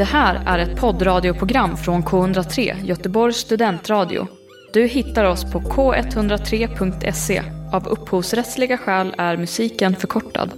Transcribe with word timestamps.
Det 0.00 0.04
här 0.04 0.42
är 0.46 0.58
ett 0.58 0.80
poddradioprogram 0.80 1.76
från 1.76 2.02
K103, 2.02 2.84
Göteborgs 2.84 3.36
studentradio. 3.36 4.26
Du 4.72 4.86
hittar 4.86 5.24
oss 5.24 5.52
på 5.52 5.60
k103.se. 5.60 7.42
Av 7.72 7.88
upphovsrättsliga 7.88 8.78
skäl 8.78 9.14
är 9.18 9.36
musiken 9.36 9.96
förkortad. 9.96 10.52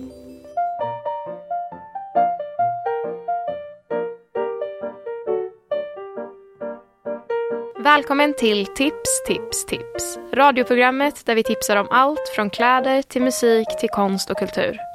Välkommen 7.84 8.34
till 8.38 8.66
Tips, 8.66 9.24
tips, 9.26 9.66
tips. 9.66 10.18
Radioprogrammet 10.34 11.26
där 11.26 11.34
vi 11.34 11.42
tipsar 11.42 11.76
om 11.76 11.88
allt 11.90 12.28
från 12.36 12.50
kläder 12.50 13.02
till 13.02 13.22
musik 13.22 13.68
till 13.80 13.88
konst 13.88 14.30
och 14.30 14.36
kultur. 14.36 14.91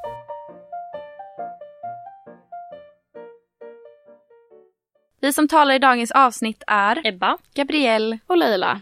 Vi 5.19 5.33
som 5.33 5.47
talar 5.47 5.75
i 5.75 5.79
dagens 5.79 6.11
avsnitt 6.11 6.63
är 6.67 7.07
Ebba. 7.07 7.37
Gabrielle 7.53 8.19
Och 8.27 8.37
Leila. 8.37 8.81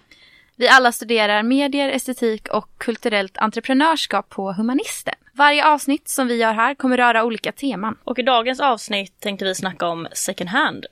Vi 0.56 0.68
alla 0.68 0.92
studerar 0.92 1.44
medier, 1.44 1.90
estetik 1.90 2.48
och 2.48 2.70
kulturellt 2.78 3.38
entreprenörskap 3.38 4.30
på 4.30 4.54
Humanisten. 4.54 5.14
Varje 5.34 5.68
avsnitt 5.68 6.10
som 6.10 6.28
vi 6.28 6.36
gör 6.36 6.54
här 6.54 6.76
kommer 6.76 6.98
röra 6.98 7.24
olika 7.24 7.52
teman. 7.52 7.98
Och 8.04 8.20
i 8.20 8.22
dagens 8.22 8.60
avsnitt 8.60 9.20
tänkte 9.20 9.46
vi 9.46 9.56
snacka 9.56 9.88
om 9.88 10.08
second 10.14 10.50
hand. 10.50 10.86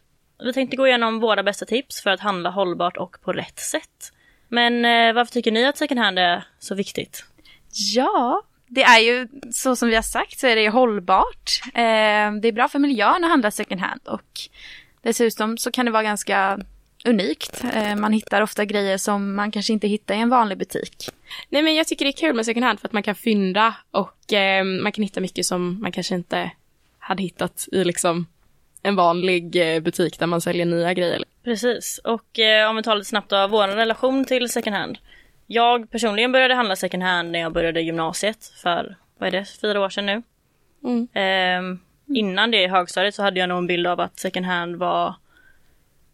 Vi 0.43 0.53
tänkte 0.53 0.77
gå 0.77 0.87
igenom 0.87 1.19
våra 1.19 1.43
bästa 1.43 1.65
tips 1.65 2.01
för 2.01 2.09
att 2.09 2.19
handla 2.19 2.49
hållbart 2.49 2.97
och 2.97 3.21
på 3.21 3.33
rätt 3.33 3.59
sätt. 3.59 4.11
Men 4.47 4.85
eh, 4.85 5.13
varför 5.13 5.33
tycker 5.33 5.51
ni 5.51 5.65
att 5.65 5.77
second 5.77 5.99
hand 5.99 6.19
är 6.19 6.47
så 6.59 6.75
viktigt? 6.75 7.25
Ja, 7.95 8.41
det 8.67 8.83
är 8.83 8.99
ju 8.99 9.27
så 9.51 9.75
som 9.75 9.89
vi 9.89 9.95
har 9.95 10.01
sagt 10.01 10.39
så 10.39 10.47
är 10.47 10.55
det 10.55 10.69
hållbart. 10.69 11.61
Eh, 11.65 12.31
det 12.41 12.47
är 12.47 12.51
bra 12.51 12.67
för 12.67 12.79
miljön 12.79 13.23
att 13.23 13.29
handla 13.29 13.51
second 13.51 13.81
hand 13.81 14.01
och 14.07 14.39
dessutom 15.03 15.57
så 15.57 15.71
kan 15.71 15.85
det 15.85 15.91
vara 15.91 16.03
ganska 16.03 16.59
unikt. 17.05 17.63
Eh, 17.73 17.95
man 17.95 18.13
hittar 18.13 18.41
ofta 18.41 18.65
grejer 18.65 18.97
som 18.97 19.35
man 19.35 19.51
kanske 19.51 19.73
inte 19.73 19.87
hittar 19.87 20.15
i 20.15 20.19
en 20.19 20.29
vanlig 20.29 20.57
butik. 20.57 21.09
Nej 21.49 21.61
men 21.61 21.75
jag 21.75 21.87
tycker 21.87 22.05
det 22.05 22.11
är 22.11 22.17
kul 22.17 22.35
med 22.35 22.45
second 22.45 22.65
hand 22.65 22.79
för 22.79 22.87
att 22.87 22.93
man 22.93 23.03
kan 23.03 23.15
fynda 23.15 23.75
och 23.91 24.33
eh, 24.33 24.63
man 24.63 24.91
kan 24.91 25.03
hitta 25.03 25.21
mycket 25.21 25.45
som 25.45 25.81
man 25.81 25.91
kanske 25.91 26.15
inte 26.15 26.51
hade 26.99 27.23
hittat 27.23 27.67
i 27.71 27.83
liksom 27.83 28.25
en 28.83 28.95
vanlig 28.95 29.75
eh, 29.75 29.79
butik 29.79 30.19
där 30.19 30.27
man 30.27 30.41
säljer 30.41 30.65
nya 30.65 30.93
grejer. 30.93 31.23
Precis, 31.43 31.99
och 32.03 32.39
eh, 32.39 32.69
om 32.69 32.75
vi 32.75 32.83
tar 32.83 32.95
lite 32.95 33.09
snabbt 33.09 33.33
av 33.33 33.49
vår 33.49 33.67
relation 33.67 34.25
till 34.25 34.49
second 34.49 34.75
hand. 34.75 34.97
Jag 35.47 35.91
personligen 35.91 36.31
började 36.31 36.55
handla 36.55 36.75
second 36.75 37.03
hand 37.03 37.31
när 37.31 37.39
jag 37.39 37.53
började 37.53 37.81
gymnasiet 37.81 38.51
för, 38.63 38.97
vad 39.17 39.27
är 39.27 39.31
det, 39.31 39.45
fyra 39.61 39.79
år 39.79 39.89
sedan 39.89 40.05
nu. 40.05 40.23
Mm. 40.83 41.07
Eh, 41.13 41.79
innan 42.07 42.51
det 42.51 42.63
i 42.63 42.67
högstadiet 42.67 43.15
så 43.15 43.23
hade 43.23 43.39
jag 43.39 43.49
nog 43.49 43.57
en 43.57 43.67
bild 43.67 43.87
av 43.87 43.99
att 43.99 44.19
second 44.19 44.45
hand 44.45 44.75
var 44.75 45.15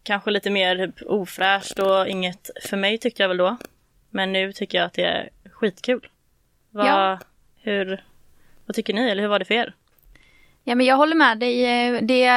kanske 0.02 0.30
lite 0.30 0.50
mer 0.50 0.92
ofräscht 1.06 1.78
och 1.78 2.08
inget 2.08 2.50
för 2.64 2.76
mig 2.76 2.98
tyckte 2.98 3.22
jag 3.22 3.28
väl 3.28 3.36
då. 3.36 3.56
Men 4.10 4.32
nu 4.32 4.52
tycker 4.52 4.78
jag 4.78 4.84
att 4.86 4.92
det 4.94 5.04
är 5.04 5.28
skitkul. 5.52 6.08
Vad, 6.70 6.86
Ja. 6.86 7.18
hur, 7.62 8.04
vad 8.66 8.74
tycker 8.76 8.94
ni 8.94 9.10
eller 9.10 9.22
hur 9.22 9.28
var 9.28 9.38
det 9.38 9.44
för 9.44 9.54
er? 9.54 9.74
Ja 10.64 10.74
men 10.74 10.86
jag 10.86 10.96
håller 10.96 11.16
med 11.16 11.38
dig. 11.38 12.00
Det, 12.02 12.28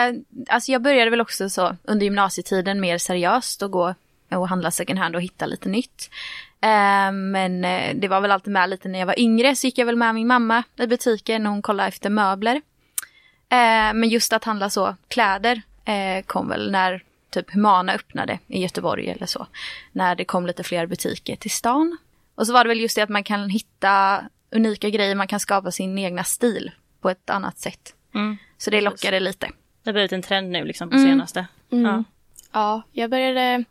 alltså 0.50 0.72
jag 0.72 0.82
började 0.82 1.10
väl 1.12 1.22
också 1.22 1.50
så 1.50 1.76
under 1.84 2.04
gymnasietiden 2.04 2.80
mer 2.82 2.98
seriöst 2.98 3.62
och 3.62 3.72
gå 3.72 3.96
och 4.32 4.50
handla 4.50 4.72
second 4.72 5.00
hand 5.00 5.16
och 5.16 5.22
hitta 5.22 5.46
lite 5.46 5.70
nytt. 5.70 6.10
Eh, 6.62 7.12
Men 7.12 7.66
eh, 7.66 7.96
det 7.96 8.08
var 8.08 8.22
väl 8.22 8.32
alltid 8.32 8.54
med 8.54 8.70
lite 8.70 8.88
när 8.90 9.00
jag 9.00 9.06
var 9.06 9.20
yngre 9.20 9.56
så 9.56 9.68
gick 9.68 9.78
jag 9.78 9.86
väl 9.86 9.96
med 9.96 10.16
min 10.16 10.28
mamma 10.28 10.64
i 10.76 10.88
butiken 10.88 11.44
när 11.44 11.50
hon 11.50 11.62
kollade 11.62 11.88
efter 11.90 12.10
möbler. 12.10 12.62
Eh, 13.54 13.94
Men 13.94 14.10
just 14.10 14.34
att 14.34 14.44
handla 14.44 14.70
så 14.70 14.96
kläder 15.08 15.62
eh, 15.86 16.24
kom 16.26 16.50
väl 16.50 16.72
när 16.72 17.04
typ 17.30 17.54
Humana 17.54 17.94
öppnade 17.94 18.40
i 18.48 18.62
Göteborg 18.62 19.10
eller 19.10 19.26
så. 19.26 19.48
När 19.92 20.16
det 20.16 20.26
kom 20.26 20.46
lite 20.48 20.64
fler 20.64 20.86
butiker 20.86 21.36
till 21.36 21.52
stan. 21.52 21.98
Och 22.36 22.48
så 22.48 22.54
var 22.54 22.64
det 22.64 22.68
väl 22.68 22.80
just 22.82 22.96
det 22.96 23.02
att 23.02 23.10
man 23.10 23.24
kan 23.24 23.50
hitta 23.50 24.24
unika 24.52 24.90
grejer, 24.90 25.16
man 25.16 25.28
kan 25.28 25.40
skapa 25.40 25.72
sin 25.72 25.98
egna 25.98 26.24
stil 26.24 26.72
på 27.02 27.10
ett 27.10 27.30
annat 27.30 27.58
sätt. 27.60 27.94
Mm. 28.16 28.38
Så 28.58 28.70
det 28.70 28.82
lockade 28.82 29.20
lite. 29.20 29.46
Det 29.84 29.90
har 29.90 29.94
blivit 29.94 30.12
en 30.12 30.22
trend 30.22 30.52
nu 30.52 30.66
liksom 30.66 30.90
på 30.90 30.96
Mm. 30.96 31.08
senaste. 31.12 31.48
Ja. 31.70 32.04
Ja, 32.52 32.82
jag 32.92 33.10
började 33.10 33.64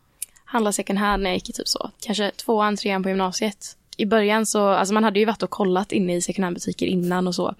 handla 0.44 0.72
second 0.72 0.98
hand 0.98 1.22
när 1.22 1.30
jag 1.30 1.34
gick 1.36 1.50
i 1.50 1.52
typ 1.52 1.68
så, 1.68 1.90
kanske 2.00 2.30
tvåan, 2.30 2.76
trean 2.76 3.02
på 3.02 3.08
gymnasiet. 3.08 3.76
I 4.02 4.06
början 4.06 4.46
så, 4.46 4.68
alltså 4.68 4.94
man 4.94 5.04
hade 5.04 5.18
ju 5.18 5.24
varit 5.24 5.42
och 5.42 5.50
kollat 5.50 5.92
inne 5.92 6.16
i 6.16 6.20
second 6.20 6.44
hand 6.44 6.56
butiker 6.56 6.86
innan 6.86 7.26
och 7.26 7.34
så. 7.34 7.54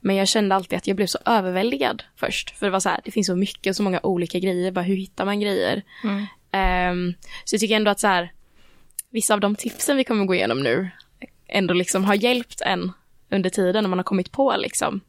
Men 0.00 0.16
jag 0.16 0.28
kände 0.28 0.54
alltid 0.54 0.76
att 0.76 0.86
jag 0.86 0.96
blev 0.96 1.06
så 1.06 1.18
överväldigad 1.24 2.02
först. 2.16 2.58
För 2.58 2.66
det 2.66 2.70
var 2.70 2.80
så 2.80 2.88
här, 2.88 3.00
det 3.04 3.10
finns 3.10 3.26
så 3.26 3.36
mycket 3.36 3.70
och 3.70 3.76
så 3.76 3.82
många 3.82 4.00
olika 4.02 4.38
grejer, 4.38 4.70
bara 4.70 4.84
hur 4.84 4.96
hittar 4.96 5.24
man 5.24 5.40
grejer? 5.40 5.82
Mm. 6.04 6.26
Ehm, 6.50 7.14
så 7.44 7.54
jag 7.54 7.60
tycker 7.60 7.76
ändå 7.76 7.90
att 7.90 8.00
så 8.00 8.06
här, 8.06 8.32
vissa 9.10 9.34
av 9.34 9.40
de 9.40 9.56
tipsen 9.56 9.96
vi 9.96 10.04
kommer 10.04 10.24
gå 10.24 10.34
igenom 10.34 10.62
nu 10.62 10.90
ändå 11.46 11.74
liksom 11.74 12.04
har 12.04 12.14
hjälpt 12.14 12.60
en 12.60 12.92
under 13.30 13.50
tiden 13.50 13.84
när 13.84 13.88
man 13.88 13.98
har 13.98 14.04
kommit 14.04 14.32
på 14.32 14.56
liksom 14.58 15.00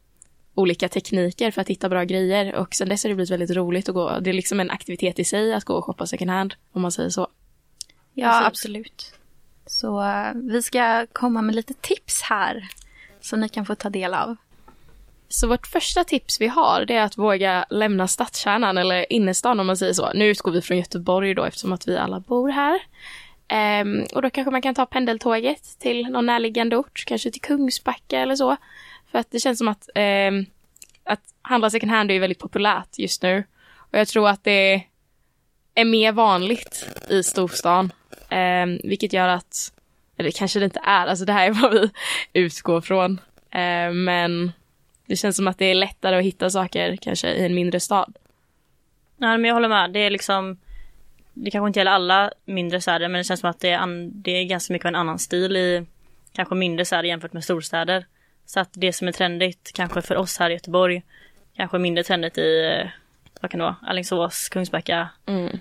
olika 0.55 0.89
tekniker 0.89 1.51
för 1.51 1.61
att 1.61 1.69
hitta 1.69 1.89
bra 1.89 2.03
grejer 2.03 2.55
och 2.55 2.75
sen 2.75 2.89
dess 2.89 3.03
har 3.03 3.09
det 3.09 3.15
blivit 3.15 3.31
väldigt 3.31 3.51
roligt 3.57 3.89
att 3.89 3.95
gå. 3.95 4.19
Det 4.19 4.29
är 4.29 4.33
liksom 4.33 4.59
en 4.59 4.71
aktivitet 4.71 5.19
i 5.19 5.23
sig 5.23 5.53
att 5.53 5.63
gå 5.63 5.73
och 5.73 5.85
shoppa 5.85 6.07
second 6.07 6.31
hand 6.31 6.55
om 6.71 6.81
man 6.81 6.91
säger 6.91 7.09
så. 7.09 7.27
Ja, 8.13 8.29
Precis. 8.29 8.47
absolut. 8.47 9.18
Så 9.69 10.01
eh, 10.01 10.31
vi 10.35 10.61
ska 10.61 11.07
komma 11.13 11.41
med 11.41 11.55
lite 11.55 11.73
tips 11.73 12.21
här 12.21 12.67
som 13.21 13.39
ni 13.39 13.49
kan 13.49 13.65
få 13.65 13.75
ta 13.75 13.89
del 13.89 14.13
av. 14.13 14.35
Så 15.27 15.47
vårt 15.47 15.67
första 15.67 16.03
tips 16.03 16.41
vi 16.41 16.47
har 16.47 16.85
det 16.85 16.95
är 16.95 17.03
att 17.03 17.17
våga 17.17 17.65
lämna 17.69 18.07
stadskärnan 18.07 18.77
eller 18.77 19.13
innerstan 19.13 19.59
om 19.59 19.67
man 19.67 19.77
säger 19.77 19.93
så. 19.93 20.13
Nu 20.13 20.25
utgår 20.25 20.51
vi 20.51 20.61
från 20.61 20.77
Göteborg 20.77 21.33
då 21.33 21.43
eftersom 21.43 21.73
att 21.73 21.87
vi 21.87 21.97
alla 21.97 22.19
bor 22.19 22.49
här. 22.49 22.79
Um, 23.81 24.05
och 24.15 24.21
då 24.21 24.29
kanske 24.29 24.51
man 24.51 24.61
kan 24.61 24.75
ta 24.75 24.85
pendeltåget 24.85 25.79
till 25.79 26.07
någon 26.09 26.25
närliggande 26.25 26.77
ort, 26.77 27.03
kanske 27.07 27.31
till 27.31 27.41
Kungsbacka 27.41 28.19
eller 28.19 28.35
så. 28.35 28.57
För 29.11 29.19
att 29.19 29.31
det 29.31 29.39
känns 29.39 29.57
som 29.57 29.67
att, 29.67 29.89
um, 29.95 30.45
att 31.03 31.21
handla 31.41 31.69
second 31.69 31.91
hand 31.91 32.11
är 32.11 32.19
väldigt 32.19 32.39
populärt 32.39 32.99
just 32.99 33.23
nu. 33.23 33.43
Och 33.75 33.99
jag 33.99 34.07
tror 34.07 34.29
att 34.29 34.43
det 34.43 34.83
är 35.75 35.85
mer 35.85 36.11
vanligt 36.11 36.85
i 37.09 37.23
storstan. 37.23 37.91
Ehm, 38.29 38.79
vilket 38.83 39.13
gör 39.13 39.27
att, 39.27 39.73
eller 40.17 40.31
kanske 40.31 40.59
det 40.59 40.65
inte 40.65 40.81
är, 40.83 41.07
alltså 41.07 41.25
det 41.25 41.33
här 41.33 41.47
är 41.47 41.53
vad 41.61 41.73
vi 41.73 41.89
utgår 42.33 42.81
från. 42.81 43.19
Ehm, 43.51 44.03
men 44.03 44.51
det 45.05 45.15
känns 45.15 45.35
som 45.35 45.47
att 45.47 45.57
det 45.57 45.65
är 45.65 45.75
lättare 45.75 46.17
att 46.17 46.23
hitta 46.23 46.49
saker 46.49 46.95
kanske 46.95 47.33
i 47.33 47.45
en 47.45 47.55
mindre 47.55 47.79
stad. 47.79 48.17
Ja, 49.17 49.37
men 49.37 49.45
jag 49.45 49.53
håller 49.53 49.69
med. 49.69 49.91
Det 49.91 49.99
är 49.99 50.09
liksom 50.09 50.57
Det 51.33 51.51
kanske 51.51 51.67
inte 51.67 51.79
gäller 51.79 51.91
alla 51.91 52.31
mindre 52.45 52.81
städer 52.81 53.07
men 53.07 53.19
det 53.19 53.23
känns 53.23 53.39
som 53.39 53.49
att 53.49 53.59
det 53.59 53.69
är, 53.69 53.77
an, 53.77 54.11
det 54.13 54.31
är 54.31 54.43
ganska 54.43 54.73
mycket 54.73 54.85
av 54.85 54.89
en 54.89 54.95
annan 54.95 55.19
stil 55.19 55.57
i 55.57 55.85
kanske 56.33 56.55
mindre 56.55 56.85
städer 56.85 57.03
jämfört 57.03 57.33
med 57.33 57.43
storstäder. 57.43 58.05
Så 58.45 58.59
att 58.59 58.69
det 58.71 58.93
som 58.93 59.07
är 59.07 59.11
trendigt 59.11 59.71
kanske 59.73 60.01
för 60.01 60.15
oss 60.15 60.39
här 60.39 60.49
i 60.49 60.53
Göteborg 60.53 61.03
kanske 61.55 61.77
är 61.77 61.79
mindre 61.79 62.03
trendigt 62.03 62.37
i 62.37 62.65
eh, 62.65 62.89
vad 63.41 63.51
kan 63.51 63.59
det 63.59 63.63
vara, 63.63 63.75
Alingsås, 63.81 64.49
Kungsbacka. 64.49 65.09
Mm. 65.25 65.59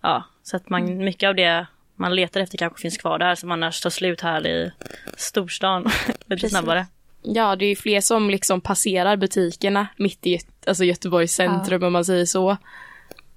Ja, 0.00 0.24
så 0.42 0.56
att 0.56 0.68
man, 0.68 1.04
mycket 1.04 1.28
av 1.28 1.34
det 1.34 1.66
man 1.96 2.14
letar 2.14 2.40
efter 2.40 2.58
kanske 2.58 2.80
finns 2.80 2.96
kvar 2.98 3.18
där 3.18 3.34
som 3.34 3.50
annars 3.50 3.80
tar 3.80 3.90
slut 3.90 4.20
här 4.20 4.46
i 4.46 4.72
storstan 5.16 5.82
lite 6.06 6.18
Precis. 6.28 6.50
snabbare. 6.50 6.86
Ja, 7.22 7.56
det 7.56 7.64
är 7.64 7.68
ju 7.68 7.76
fler 7.76 8.00
som 8.00 8.30
liksom 8.30 8.60
passerar 8.60 9.16
butikerna 9.16 9.86
mitt 9.96 10.26
i 10.26 10.36
Gö- 10.36 10.46
alltså 10.66 10.84
Göteborgs 10.84 11.34
centrum 11.34 11.82
om 11.82 11.92
man 11.92 12.04
säger 12.04 12.24
så. 12.24 12.56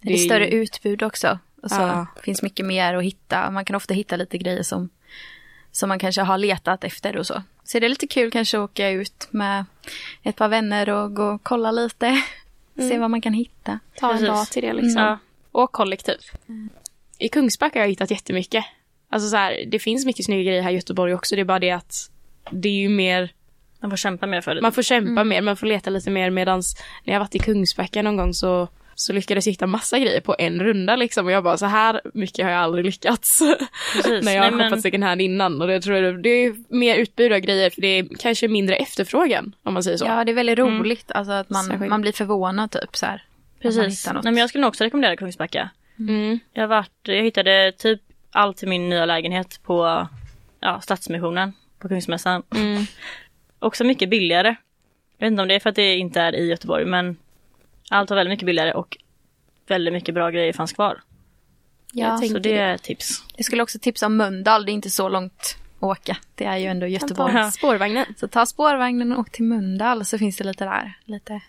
Det 0.02 0.10
är 0.14 0.18
ju- 0.18 0.26
större 0.26 0.50
utbud 0.50 1.04
också. 1.04 1.40
Och 1.62 1.70
så 1.72 1.76
Ja. 1.82 2.08
finns 2.24 2.42
mycket 2.42 2.66
mer 2.66 2.94
att 2.96 3.04
hitta. 3.04 3.52
Man 3.52 3.66
kan 3.66 3.76
ofta 3.76 3.94
hitta 3.94 4.16
lite 4.16 4.38
grejer 4.38 4.64
som, 4.64 4.90
som 5.72 5.90
man 5.90 6.00
kanske 6.00 6.22
har 6.22 6.38
letat 6.38 6.84
efter 6.84 7.18
och 7.18 7.28
så. 7.28 7.44
Så 7.64 7.80
det 7.80 7.86
är 7.86 7.90
lite 7.90 8.08
kul 8.08 8.32
kanske 8.32 8.58
att 8.58 8.64
åka 8.64 8.90
ut 8.90 9.28
med 9.32 9.66
ett 10.24 10.36
par 10.36 10.48
vänner 10.48 10.90
och 10.90 11.16
gå 11.16 11.24
och 11.24 11.44
kolla 11.44 11.72
lite. 11.72 12.22
Se 12.76 12.98
vad 12.98 13.12
man 13.12 13.22
kan 13.22 13.34
hitta. 13.34 13.80
Ta 14.00 14.08
en 14.08 14.14
Precis. 14.14 14.28
dag 14.28 14.48
till 14.48 14.62
det 14.62 14.74
liksom. 14.74 15.02
Ja. 15.02 15.18
Och 15.52 15.72
kollektiv. 15.72 16.18
I 17.20 17.30
Kungsbacka 17.30 17.80
har 17.80 17.84
jag 17.84 17.90
hittat 17.90 18.12
jättemycket. 18.12 18.66
Alltså 19.10 19.30
så 19.30 19.36
här, 19.36 19.64
det 19.68 19.80
finns 19.80 20.06
mycket 20.06 20.26
snygga 20.26 20.44
grejer 20.44 20.62
här 20.62 20.72
i 20.72 20.76
Göteborg 20.76 21.14
också. 21.14 21.36
Det 21.36 21.42
är 21.42 21.46
bara 21.46 21.60
det 21.60 21.72
att 21.72 22.10
det 22.52 22.70
är 22.70 22.74
ju 22.74 22.90
mer, 22.90 23.30
Man 23.82 23.90
får 23.92 23.98
kämpa 23.98 24.28
mer 24.28 24.42
för 24.42 24.56
det. 24.56 24.62
man 24.62 24.72
får 24.72 24.82
kämpa 24.82 25.24
mer, 25.24 25.42
man 25.42 25.58
får 25.58 25.68
leta 25.68 25.90
lite 25.90 26.10
mer 26.10 26.30
medans 26.30 26.76
när 27.04 27.14
jag 27.14 27.20
varit 27.20 27.36
i 27.36 27.40
Kungsbacka 27.40 28.02
någon 28.02 28.18
gång 28.18 28.34
så 28.34 28.68
så 28.98 29.14
lyckades 29.14 29.46
jag 29.48 29.52
hitta 29.54 29.68
massa 29.68 30.00
grejer 30.00 30.22
på 30.22 30.36
en 30.40 30.60
runda 30.60 30.96
liksom 30.96 31.26
och 31.26 31.32
jag 31.32 31.44
bara 31.44 31.58
så 31.58 31.66
här 31.66 32.02
mycket 32.14 32.46
har 32.46 32.52
jag 32.52 32.62
aldrig 32.62 32.86
lyckats. 32.86 33.42
När 34.22 34.36
jag 34.36 34.44
har 34.44 34.52
men- 34.52 34.70
shoppat 34.70 34.82
second 34.82 35.04
hand 35.04 35.22
innan 35.22 35.62
och 35.62 35.68
det 35.68 35.82
tror 35.82 35.98
jag 35.98 36.24
det 36.24 36.30
är 36.30 36.56
mer 36.76 36.96
utbud 36.96 37.34
av 37.34 37.40
grejer 37.40 37.70
för 37.70 37.82
det 37.82 37.88
är 37.88 38.08
kanske 38.20 38.48
mindre 38.48 38.76
efterfrågan 38.76 39.56
om 39.64 39.74
man 39.74 39.84
säger 39.84 39.98
så. 39.98 40.06
Ja, 40.06 40.24
det 40.24 40.32
är 40.32 40.34
väldigt 40.34 40.60
roligt. 40.60 41.12
Alltså 41.12 41.32
att 41.34 41.50
man, 41.50 41.66
Särskilt. 41.66 41.90
man 41.90 42.02
blir 42.02 42.12
förvånad 42.12 42.72
typ 42.72 42.96
så 42.96 43.06
här. 43.06 43.16
att 43.16 43.64
man 43.64 43.74
Precis. 43.74 44.02
hittar 44.04 44.14
något. 44.14 44.24
Nej, 44.24 44.34
men 44.34 44.40
jag 44.42 44.50
skulle 44.50 44.62
nog 44.62 44.68
också 44.70 44.84
rekommendera 44.84 45.16
Kungsbacka. 45.16 45.70
Mm. 46.00 46.40
Jag, 46.54 46.68
varit, 46.68 46.92
jag 47.04 47.24
hittade 47.24 47.72
typ 47.78 48.02
allt 48.32 48.58
till 48.58 48.68
min 48.68 48.90
nya 48.90 49.06
lägenhet 49.06 49.60
på 49.64 50.08
ja, 50.60 50.82
Stadsmissionen 50.82 51.54
på 51.80 51.88
Kungsmässan. 51.88 52.44
Mm. 52.56 52.84
Också 53.60 53.84
mycket 53.84 54.10
billigare. 54.10 54.56
Jag 55.18 55.26
vet 55.26 55.32
inte 55.32 55.42
om 55.42 55.48
det 55.48 55.56
är 55.56 55.60
för 55.60 55.70
att 55.70 55.76
det 55.76 55.96
inte 55.96 56.22
är 56.22 56.36
i 56.36 56.48
Göteborg 56.48 56.86
men 56.86 57.18
allt 57.90 58.10
var 58.10 58.18
väldigt 58.18 58.32
mycket 58.32 58.46
billigare 58.46 58.74
och 58.74 58.98
väldigt 59.68 59.94
mycket 59.94 60.16
bra 60.16 60.30
grejer 60.30 60.54
fanns 60.54 60.74
kvar. 60.74 61.02
Ja, 61.92 62.18
Så 62.18 62.40
det 62.40 62.58
är 62.58 62.78
tips. 62.78 63.24
Jag 63.36 63.46
skulle 63.46 63.64
också 63.64 63.80
tipsa 63.80 64.06
om 64.06 64.18
Mölndal, 64.18 64.66
det 64.66 64.72
är 64.72 64.74
inte 64.74 64.90
så 64.90 65.10
långt 65.10 65.58
att 65.78 65.84
åka. 65.84 66.18
Det 66.36 66.46
är 66.46 66.58
ju 66.58 66.66
ändå 66.66 66.88
Göteborg. 66.88 67.34
Ja. 67.34 67.52
Spårvagnen. 67.52 68.06
Så 68.18 68.28
ta 68.28 68.46
spårvagnen 68.46 69.12
och 69.12 69.20
åk 69.20 69.32
till 69.32 69.44
Mölndal 69.44 70.06
så 70.06 70.18
finns 70.18 70.38
det 70.38 70.44
lite 70.44 70.66
där. 70.66 70.94
Lite, 71.06 71.42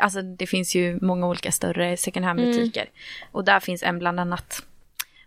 alltså 0.00 0.22
det 0.22 0.46
finns 0.46 0.74
ju 0.74 0.98
många 1.02 1.26
olika 1.26 1.52
större 1.52 1.96
second 1.96 2.26
hand 2.26 2.40
butiker. 2.40 2.86
Och 3.32 3.44
där 3.44 3.60
finns 3.60 3.82
en 3.82 3.98
bland 3.98 4.20
annat. 4.20 4.62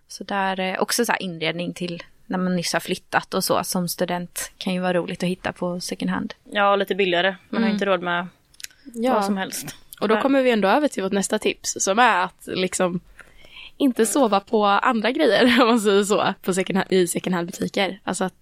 Så 0.07 0.23
där 0.23 0.59
eh, 0.59 0.79
också 0.81 1.05
så 1.05 1.11
här 1.11 1.21
inredning 1.21 1.73
till 1.73 2.03
när 2.25 2.37
man 2.37 2.55
nyss 2.55 2.73
har 2.73 2.79
flyttat 2.79 3.33
och 3.33 3.43
så 3.43 3.63
som 3.63 3.87
student 3.89 4.51
kan 4.57 4.73
ju 4.73 4.79
vara 4.79 4.93
roligt 4.93 5.23
att 5.23 5.29
hitta 5.29 5.51
på 5.51 5.79
second 5.79 6.11
hand. 6.11 6.33
Ja, 6.51 6.75
lite 6.75 6.95
billigare. 6.95 7.35
Man 7.49 7.61
har 7.63 7.67
Mm. 7.69 7.73
inte 7.75 7.85
råd 7.85 8.01
med 8.01 8.27
vad 8.85 9.03
Ja, 9.05 9.21
som 9.21 9.37
helst. 9.37 9.75
och 10.01 10.07
då 10.07 10.21
kommer 10.21 10.41
vi 10.43 10.51
ändå 10.51 10.67
över 10.67 10.87
till 10.87 11.03
vårt 11.03 11.11
nästa 11.11 11.39
tips 11.39 11.77
som 11.79 11.99
är 11.99 12.23
att 12.23 12.43
liksom 12.47 12.99
inte 13.77 14.05
sova 14.05 14.39
på 14.39 14.65
andra 14.65 15.11
grejer 15.11 15.43
om 15.61 15.67
man 15.67 15.79
säger 15.79 16.03
så 16.03 16.33
på 16.41 16.53
second 16.53 16.77
hand, 16.77 16.91
i 16.91 17.07
second 17.07 17.35
hand 17.35 17.47
butiker. 17.47 17.99
Alltså 18.03 18.23
att 18.23 18.33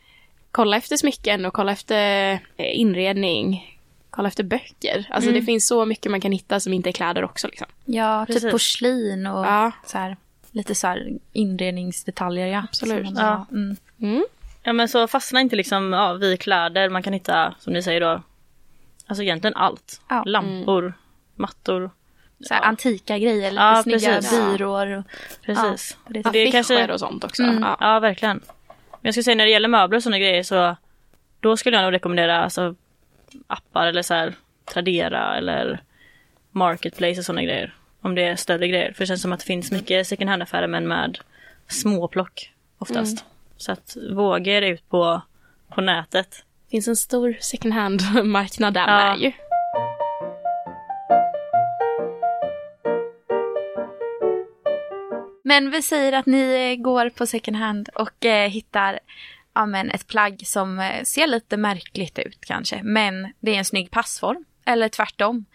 kolla 0.51 0.77
efter 0.77 0.97
smycken 0.97 1.45
och 1.45 1.53
kolla 1.53 1.71
efter 1.71 2.31
eh, 2.57 2.79
inredning. 2.79 3.75
Kolla 4.09 4.27
efter 4.27 4.43
böcker. 4.43 5.07
Alltså 5.09 5.31
det 5.31 5.41
finns 5.41 5.67
så 5.67 5.85
mycket 5.85 6.11
man 6.11 6.21
kan 6.21 6.31
hitta 6.31 6.59
som 6.59 6.73
inte 6.73 6.89
är 6.89 6.93
kläder 6.93 7.23
också 7.23 7.47
liksom. 7.47 7.67
Ja, 7.85 8.23
Precis. 8.25 8.43
typ 8.43 8.51
porslin 8.51 9.27
och 9.27 9.45
Ja. 9.45 9.71
så 9.85 9.97
här, 9.97 10.17
lite 10.51 10.75
så 10.75 10.87
här 10.87 11.09
inredningsdetaljer. 11.33 12.47
Ja. 12.47 12.63
Absolut. 12.63 13.07
Ja. 13.15 13.45
Mm. 13.51 13.75
Mm. 14.01 14.23
Ja 14.63 14.73
men 14.73 14.87
så 14.89 15.07
fastna 15.07 15.41
inte 15.41 15.55
liksom 15.55 15.93
ja, 15.93 16.13
vid 16.13 16.39
kläder. 16.39 16.89
Man 16.89 17.03
kan 17.03 17.13
hitta, 17.13 17.55
som 17.59 17.73
ni 17.73 17.83
säger 17.83 18.01
då, 18.01 18.21
alltså 19.07 19.23
egentligen 19.23 19.55
allt. 19.55 20.01
Ja. 20.09 20.23
Lampor, 20.25 20.93
mattor. 21.35 21.91
Så 22.47 22.53
här, 22.53 22.61
Antika 22.61 23.17
grejer, 23.17 23.51
lite 23.51 23.63
Ja, 23.63 23.83
snygga 23.83 24.15
precis. 24.15 24.31
byråer. 24.45 24.97
Och, 24.97 25.03
Precis. 25.45 25.97
Ja, 26.05 26.11
det- 26.13 26.25
Och 26.25 26.31
det 26.31 26.39
är 26.39 26.51
kanske, 26.51 26.93
och 26.93 26.99
sånt 26.99 27.23
också. 27.23 27.43
Mm. 27.43 27.61
Ja. 27.63 27.77
ja 27.79 27.99
verkligen. 27.99 28.37
Men 28.67 28.99
jag 29.01 29.13
skulle 29.13 29.23
säga 29.23 29.35
när 29.35 29.45
det 29.45 29.51
gäller 29.51 29.67
möbler 29.67 29.97
och 29.97 30.03
sådana 30.03 30.19
grejer 30.19 30.43
så 30.43 30.75
då 31.39 31.57
skulle 31.57 31.77
jag 31.77 31.83
nog 31.83 31.93
rekommendera 31.93 32.43
alltså, 32.43 32.75
appar 33.47 33.87
eller 33.87 34.01
så 34.01 34.13
här 34.13 34.33
Tradera 34.73 35.37
eller 35.37 35.79
Marketplace 36.51 37.19
och 37.19 37.25
sådana 37.25 37.43
grejer. 37.43 37.73
Om 38.01 38.15
det 38.15 38.23
är 38.23 38.35
större 38.35 38.67
grejer. 38.67 38.93
För 38.93 38.99
det 38.99 39.07
känns 39.07 39.21
som 39.21 39.33
att 39.33 39.39
det 39.39 39.45
finns 39.45 39.71
mycket 39.71 40.07
second 40.07 40.29
hand-affärer 40.29 40.67
men 40.67 40.87
med 40.87 41.17
småplock 41.67 42.51
oftast. 42.77 43.25
Så 43.57 43.71
att 43.71 43.97
våga 44.11 44.57
er 44.57 44.61
ut 44.61 44.89
på, 44.89 45.21
på 45.69 45.81
nätet. 45.81 46.43
finns 46.71 46.87
en 46.87 46.95
stor 46.95 47.37
second 47.39 47.73
hand-marknad 47.73 48.73
där 48.73 48.87
Ja. 48.87 49.09
med 49.15 49.19
ju. 49.19 49.31
Men 55.43 55.71
vi 55.71 55.81
säger 55.81 56.13
att 56.13 56.25
ni 56.25 56.77
går 56.77 57.09
på 57.09 57.25
second 57.25 57.57
hand 57.57 57.89
och 57.95 58.25
eh, 58.25 58.49
hittar 58.49 58.99
ja, 59.59 59.65
men 59.65 59.89
ett 59.89 60.07
plagg 60.07 60.41
som 60.45 60.79
eh, 60.79 61.03
ser 61.03 61.27
lite 61.27 61.57
märkligt 61.57 62.19
ut 62.19 62.37
kanske. 62.41 62.83
Men 62.83 63.33
det 63.39 63.51
är 63.51 63.57
en 63.57 63.65
snygg 63.65 63.91
passform. 63.91 64.45
Eller 64.65 64.89
tvärtom. 64.89 65.45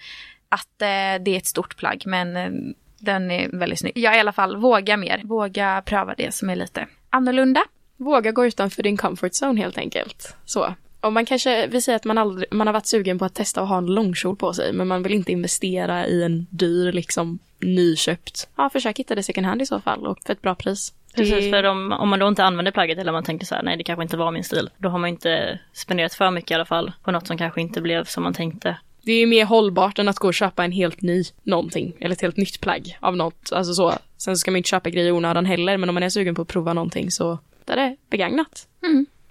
Att 0.48 0.82
eh, 0.82 1.22
det 1.24 1.30
är 1.30 1.36
ett 1.36 1.46
stort 1.46 1.76
plagg 1.76 2.02
men 2.06 2.36
eh, 2.36 2.50
den 2.98 3.30
är 3.30 3.48
väldigt 3.48 3.78
snygg. 3.78 3.98
Jag 3.98 4.16
i 4.16 4.20
alla 4.20 4.32
fall 4.32 4.56
våga 4.56 4.96
mer. 4.96 5.20
Våga 5.24 5.82
pröva 5.86 6.14
det 6.16 6.34
som 6.34 6.50
är 6.50 6.56
lite 6.56 6.86
annorlunda. 7.10 7.64
Våga 7.96 8.32
gå 8.32 8.46
utanför 8.46 8.82
din 8.82 8.96
comfort 8.96 9.32
zone 9.42 9.60
helt 9.60 9.78
enkelt. 9.78 10.36
Så. 10.44 10.74
Om 11.00 11.14
man 11.14 11.26
kanske, 11.26 11.66
vi 11.66 11.80
säger 11.80 11.96
att 11.96 12.04
man, 12.04 12.18
aldrig, 12.18 12.52
man 12.52 12.66
har 12.66 12.74
varit 12.74 12.86
sugen 12.86 13.18
på 13.18 13.24
att 13.24 13.34
testa 13.34 13.62
att 13.62 13.68
ha 13.68 13.78
en 13.78 13.86
långkjol 13.86 14.36
på 14.36 14.52
sig, 14.52 14.72
men 14.72 14.88
man 14.88 15.02
vill 15.02 15.14
inte 15.14 15.32
investera 15.32 16.06
i 16.06 16.22
en 16.22 16.46
dyr, 16.50 16.92
liksom 16.92 17.38
nyköpt. 17.60 18.48
Ja, 18.56 18.70
försök 18.70 18.98
hitta 18.98 19.14
det 19.14 19.22
second 19.22 19.46
hand 19.46 19.62
i 19.62 19.66
så 19.66 19.80
fall 19.80 20.06
och 20.06 20.18
för 20.26 20.32
ett 20.32 20.42
bra 20.42 20.54
pris. 20.54 20.92
Precis, 21.14 21.50
för 21.50 21.64
om, 21.64 21.92
om 21.92 22.08
man 22.08 22.18
då 22.18 22.28
inte 22.28 22.44
använder 22.44 22.72
plagget 22.72 22.98
eller 22.98 23.12
man 23.12 23.24
tänker 23.24 23.46
så 23.46 23.54
här, 23.54 23.62
nej 23.62 23.76
det 23.76 23.84
kanske 23.84 24.02
inte 24.02 24.16
var 24.16 24.30
min 24.30 24.44
stil. 24.44 24.70
Då 24.78 24.88
har 24.88 24.98
man 24.98 25.10
inte 25.10 25.58
spenderat 25.72 26.14
för 26.14 26.30
mycket 26.30 26.50
i 26.50 26.54
alla 26.54 26.64
fall 26.64 26.92
på 27.02 27.10
något 27.10 27.26
som 27.26 27.38
kanske 27.38 27.60
inte 27.60 27.80
blev 27.80 28.04
som 28.04 28.22
man 28.22 28.34
tänkte. 28.34 28.76
Det 29.02 29.12
är 29.12 29.20
ju 29.20 29.26
mer 29.26 29.44
hållbart 29.44 29.98
än 29.98 30.08
att 30.08 30.18
gå 30.18 30.28
och 30.28 30.34
köpa 30.34 30.64
en 30.64 30.72
helt 30.72 31.02
ny 31.02 31.24
någonting, 31.42 31.96
eller 32.00 32.14
ett 32.14 32.22
helt 32.22 32.36
nytt 32.36 32.60
plagg 32.60 32.98
av 33.00 33.16
något. 33.16 33.52
Alltså 33.52 33.74
så. 33.74 33.92
Sen 34.16 34.36
ska 34.36 34.50
man 34.50 34.56
inte 34.56 34.68
köpa 34.68 34.90
grejer 34.90 35.08
i 35.08 35.12
onödan 35.12 35.46
heller, 35.46 35.76
men 35.76 35.88
om 35.88 35.94
man 35.94 36.02
är 36.02 36.08
sugen 36.08 36.34
på 36.34 36.42
att 36.42 36.48
prova 36.48 36.72
någonting 36.72 37.10
så 37.10 37.38
där 37.64 37.76
är 37.76 37.90
det 37.90 37.96
begagnat. 38.10 38.68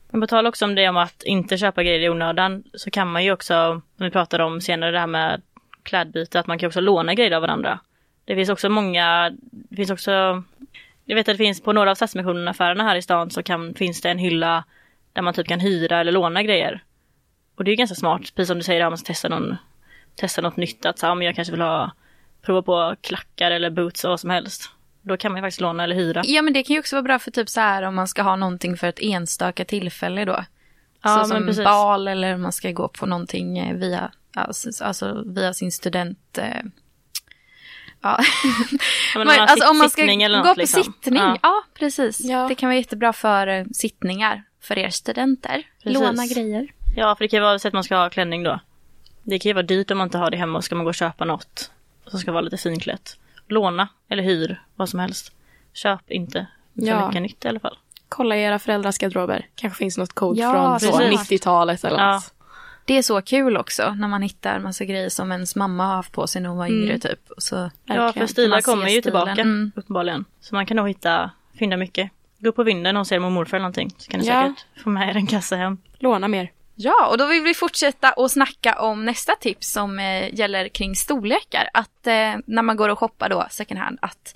Men 0.09 0.21
på 0.21 0.27
tal 0.27 0.47
också 0.47 0.65
om 0.65 0.75
det 0.75 0.89
om 0.89 0.97
att 0.97 1.23
inte 1.23 1.57
köpa 1.57 1.83
grejer 1.83 1.99
i 1.99 2.09
onödan 2.09 2.63
så 2.73 2.91
kan 2.91 3.11
man 3.11 3.23
ju 3.23 3.31
också, 3.31 3.81
som 3.97 4.05
vi 4.05 4.11
pratade 4.11 4.43
om 4.43 4.61
senare 4.61 4.91
det 4.91 4.99
här 4.99 5.07
med 5.07 5.41
klädbyte, 5.83 6.39
att 6.39 6.47
man 6.47 6.59
kan 6.59 6.67
också 6.67 6.81
låna 6.81 7.13
grejer 7.13 7.31
av 7.31 7.41
varandra. 7.41 7.79
Det 8.25 8.35
finns 8.35 8.49
också 8.49 8.69
många, 8.69 9.31
det 9.41 9.75
finns 9.75 9.91
också, 9.91 10.43
jag 11.05 11.15
vet 11.15 11.29
att 11.29 11.33
det 11.33 11.43
finns 11.43 11.61
på 11.61 11.73
några 11.73 11.91
av 11.91 11.95
Stadsmissionen-affärerna 11.95 12.83
här 12.83 12.95
i 12.95 13.01
stan 13.01 13.29
så 13.29 13.43
kan, 13.43 13.73
finns 13.73 14.01
det 14.01 14.09
en 14.09 14.17
hylla 14.17 14.63
där 15.13 15.21
man 15.21 15.33
typ 15.33 15.47
kan 15.47 15.59
hyra 15.59 15.99
eller 15.99 16.11
låna 16.11 16.43
grejer. 16.43 16.83
Och 17.55 17.63
det 17.63 17.71
är 17.71 17.75
ganska 17.75 17.95
smart, 17.95 18.21
precis 18.21 18.47
som 18.47 18.57
du 18.57 18.63
säger, 18.63 18.85
om 18.85 18.91
man 18.91 18.97
ska 18.97 19.07
testa, 19.07 19.29
någon, 19.29 19.55
testa 20.15 20.41
något 20.41 20.57
nytt, 20.57 20.85
att 20.85 20.99
så, 20.99 21.05
ja, 21.05 21.15
men 21.15 21.25
jag 21.25 21.35
kanske 21.35 21.51
vill 21.51 21.61
ha, 21.61 21.91
prova 22.41 22.61
på 22.61 22.95
klackar 23.01 23.51
eller 23.51 23.69
boots 23.69 24.03
och 24.03 24.09
vad 24.09 24.19
som 24.19 24.29
helst. 24.29 24.69
Då 25.01 25.17
kan 25.17 25.31
man 25.31 25.39
ju 25.39 25.45
faktiskt 25.45 25.61
låna 25.61 25.83
eller 25.83 25.95
hyra. 25.95 26.21
Ja 26.25 26.41
men 26.41 26.53
det 26.53 26.63
kan 26.63 26.73
ju 26.73 26.79
också 26.79 26.95
vara 26.95 27.03
bra 27.03 27.19
för 27.19 27.31
typ 27.31 27.49
så 27.49 27.59
här 27.59 27.83
om 27.83 27.95
man 27.95 28.07
ska 28.07 28.21
ha 28.21 28.35
någonting 28.35 28.77
för 28.77 28.87
ett 28.87 28.99
enstaka 29.01 29.65
tillfälle 29.65 30.25
då. 30.25 30.45
Ja, 31.03 31.23
så 31.23 31.25
som 31.25 31.45
precis. 31.45 31.63
bal 31.63 32.07
eller 32.07 32.35
om 32.35 32.41
man 32.41 32.51
ska 32.51 32.71
gå 32.71 32.87
på 32.87 33.05
någonting 33.05 33.57
eh, 33.57 33.75
via, 33.75 34.11
alltså, 34.33 34.83
alltså 34.85 35.23
via 35.25 35.53
sin 35.53 35.71
student... 35.71 36.37
Ja. 38.03 38.19
Men 39.15 39.27
har 39.27 39.37
alltså 39.37 39.69
om 39.69 39.77
man 39.77 39.89
ska 39.89 40.01
sittning 40.01 40.23
eller 40.23 40.37
gå 40.37 40.43
något, 40.45 40.55
på 40.55 40.59
liksom. 40.59 40.83
sittning, 40.83 41.19
ja, 41.21 41.37
Ja. 41.43 41.63
precis. 41.73 42.19
Ja. 42.23 42.47
Det 42.47 42.55
kan 42.55 42.69
vara 42.69 42.77
jättebra 42.77 43.13
för 43.13 43.47
eh, 43.47 43.65
sittningar 43.73 44.43
för 44.61 44.77
er 44.77 44.89
studenter. 44.89 45.63
Precis. 45.83 45.99
Låna 45.99 46.25
grejer. 46.25 46.67
Ja, 46.95 47.15
för 47.15 47.23
det 47.25 47.27
kan 47.29 47.37
ju 47.37 47.43
vara 47.43 47.59
så 47.59 47.67
att 47.67 47.73
man 47.73 47.83
ska 47.83 47.95
ha 47.95 48.09
klänning 48.09 48.43
då. 48.43 48.59
Det 49.23 49.39
kan 49.39 49.49
ju 49.49 49.53
vara 49.53 49.63
dyrt 49.65 49.91
om 49.91 49.97
man 49.97 50.07
inte 50.07 50.17
har 50.17 50.31
det 50.31 50.37
hemma 50.37 50.57
och 50.57 50.63
ska 50.63 50.75
man 50.75 50.85
gå 50.85 50.89
och 50.89 50.95
köpa 50.95 51.25
något 51.25 51.71
som 52.07 52.19
ska 52.19 52.31
vara 52.31 52.41
lite 52.41 52.57
finklätt. 52.57 53.17
Låna 53.47 53.87
eller 54.09 54.23
hyr, 54.23 54.61
vad 54.75 54.89
som 54.89 54.99
helst. 54.99 55.31
Köp 55.73 56.11
inte 56.11 56.47
för 56.79 56.87
Ja. 56.87 57.07
mycket 57.07 57.21
nytt 57.21 57.45
i 57.45 57.47
alla 57.47 57.59
fall. 57.59 57.77
Kolla 58.09 58.35
i 58.37 58.43
era 58.43 58.59
föräldrars 58.59 58.97
garderober. 58.97 59.45
Kanske 59.55 59.77
finns 59.77 59.97
något 59.97 60.13
code 60.13 60.41
Ja, 60.41 60.79
från 60.79 60.91
så, 60.91 60.97
precis. 60.97 61.29
90-talet 61.31 61.83
eller 61.83 61.99
Ja. 61.99 62.13
något. 62.13 62.32
Det 62.85 62.97
är 62.97 63.01
så 63.01 63.21
kul 63.21 63.57
också 63.57 63.93
när 63.93 64.07
man 64.07 64.21
hittar 64.21 64.59
massa 64.59 64.85
grejer 64.85 65.09
som 65.09 65.31
ens 65.31 65.55
mamma 65.55 65.85
har 65.87 65.95
haft 65.95 66.11
på 66.11 66.27
sig 66.27 66.41
när 66.41 66.49
hon 66.49 66.57
var 66.57 66.67
yngre 66.67 66.99
typ. 66.99 67.31
Och 67.31 67.43
så, 67.43 67.69
Ja, 67.85 68.13
för 68.13 68.27
stilar 68.27 68.61
kommer 68.61 68.87
ju 68.87 69.01
tillbaka 69.01 69.31
Mm. 69.41 69.71
uppenbarligen. 69.75 70.25
Så 70.41 70.55
man 70.55 70.65
kan 70.65 70.77
nog 70.77 70.87
hitta, 70.87 71.31
fynda 71.59 71.77
mycket. 71.77 72.11
Gå 72.39 72.51
på 72.51 72.63
vinden 72.63 72.97
och 72.97 73.07
se 73.07 73.19
mormor 73.19 73.35
morfar 73.35 73.57
eller 73.57 73.63
någonting. 73.63 73.89
Så 73.97 74.11
kan 74.11 74.19
ni 74.19 74.25
Ja. 74.27 74.41
säkert 74.43 74.83
få 74.83 74.89
med 74.89 75.09
er 75.09 75.15
en 75.15 75.27
kasse 75.27 75.55
hem. 75.55 75.77
Låna 75.99 76.27
mer. 76.27 76.51
Ja, 76.75 77.07
och 77.11 77.17
då 77.17 77.27
vill 77.27 77.41
vi 77.43 77.53
fortsätta 77.53 78.11
och 78.11 78.31
snacka 78.31 78.79
om 78.81 79.05
nästa 79.05 79.35
tips 79.35 79.71
som 79.71 79.99
eh, 79.99 80.33
gäller 80.35 80.67
kring 80.67 80.95
storlekar. 80.95 81.69
Att 81.73 82.07
eh, 82.07 82.13
när 82.45 82.61
man 82.61 82.77
går 82.77 82.89
och 82.89 82.99
shoppar 82.99 83.29
då 83.29 83.47
second 83.49 83.79
hand, 83.79 83.97
att 84.01 84.35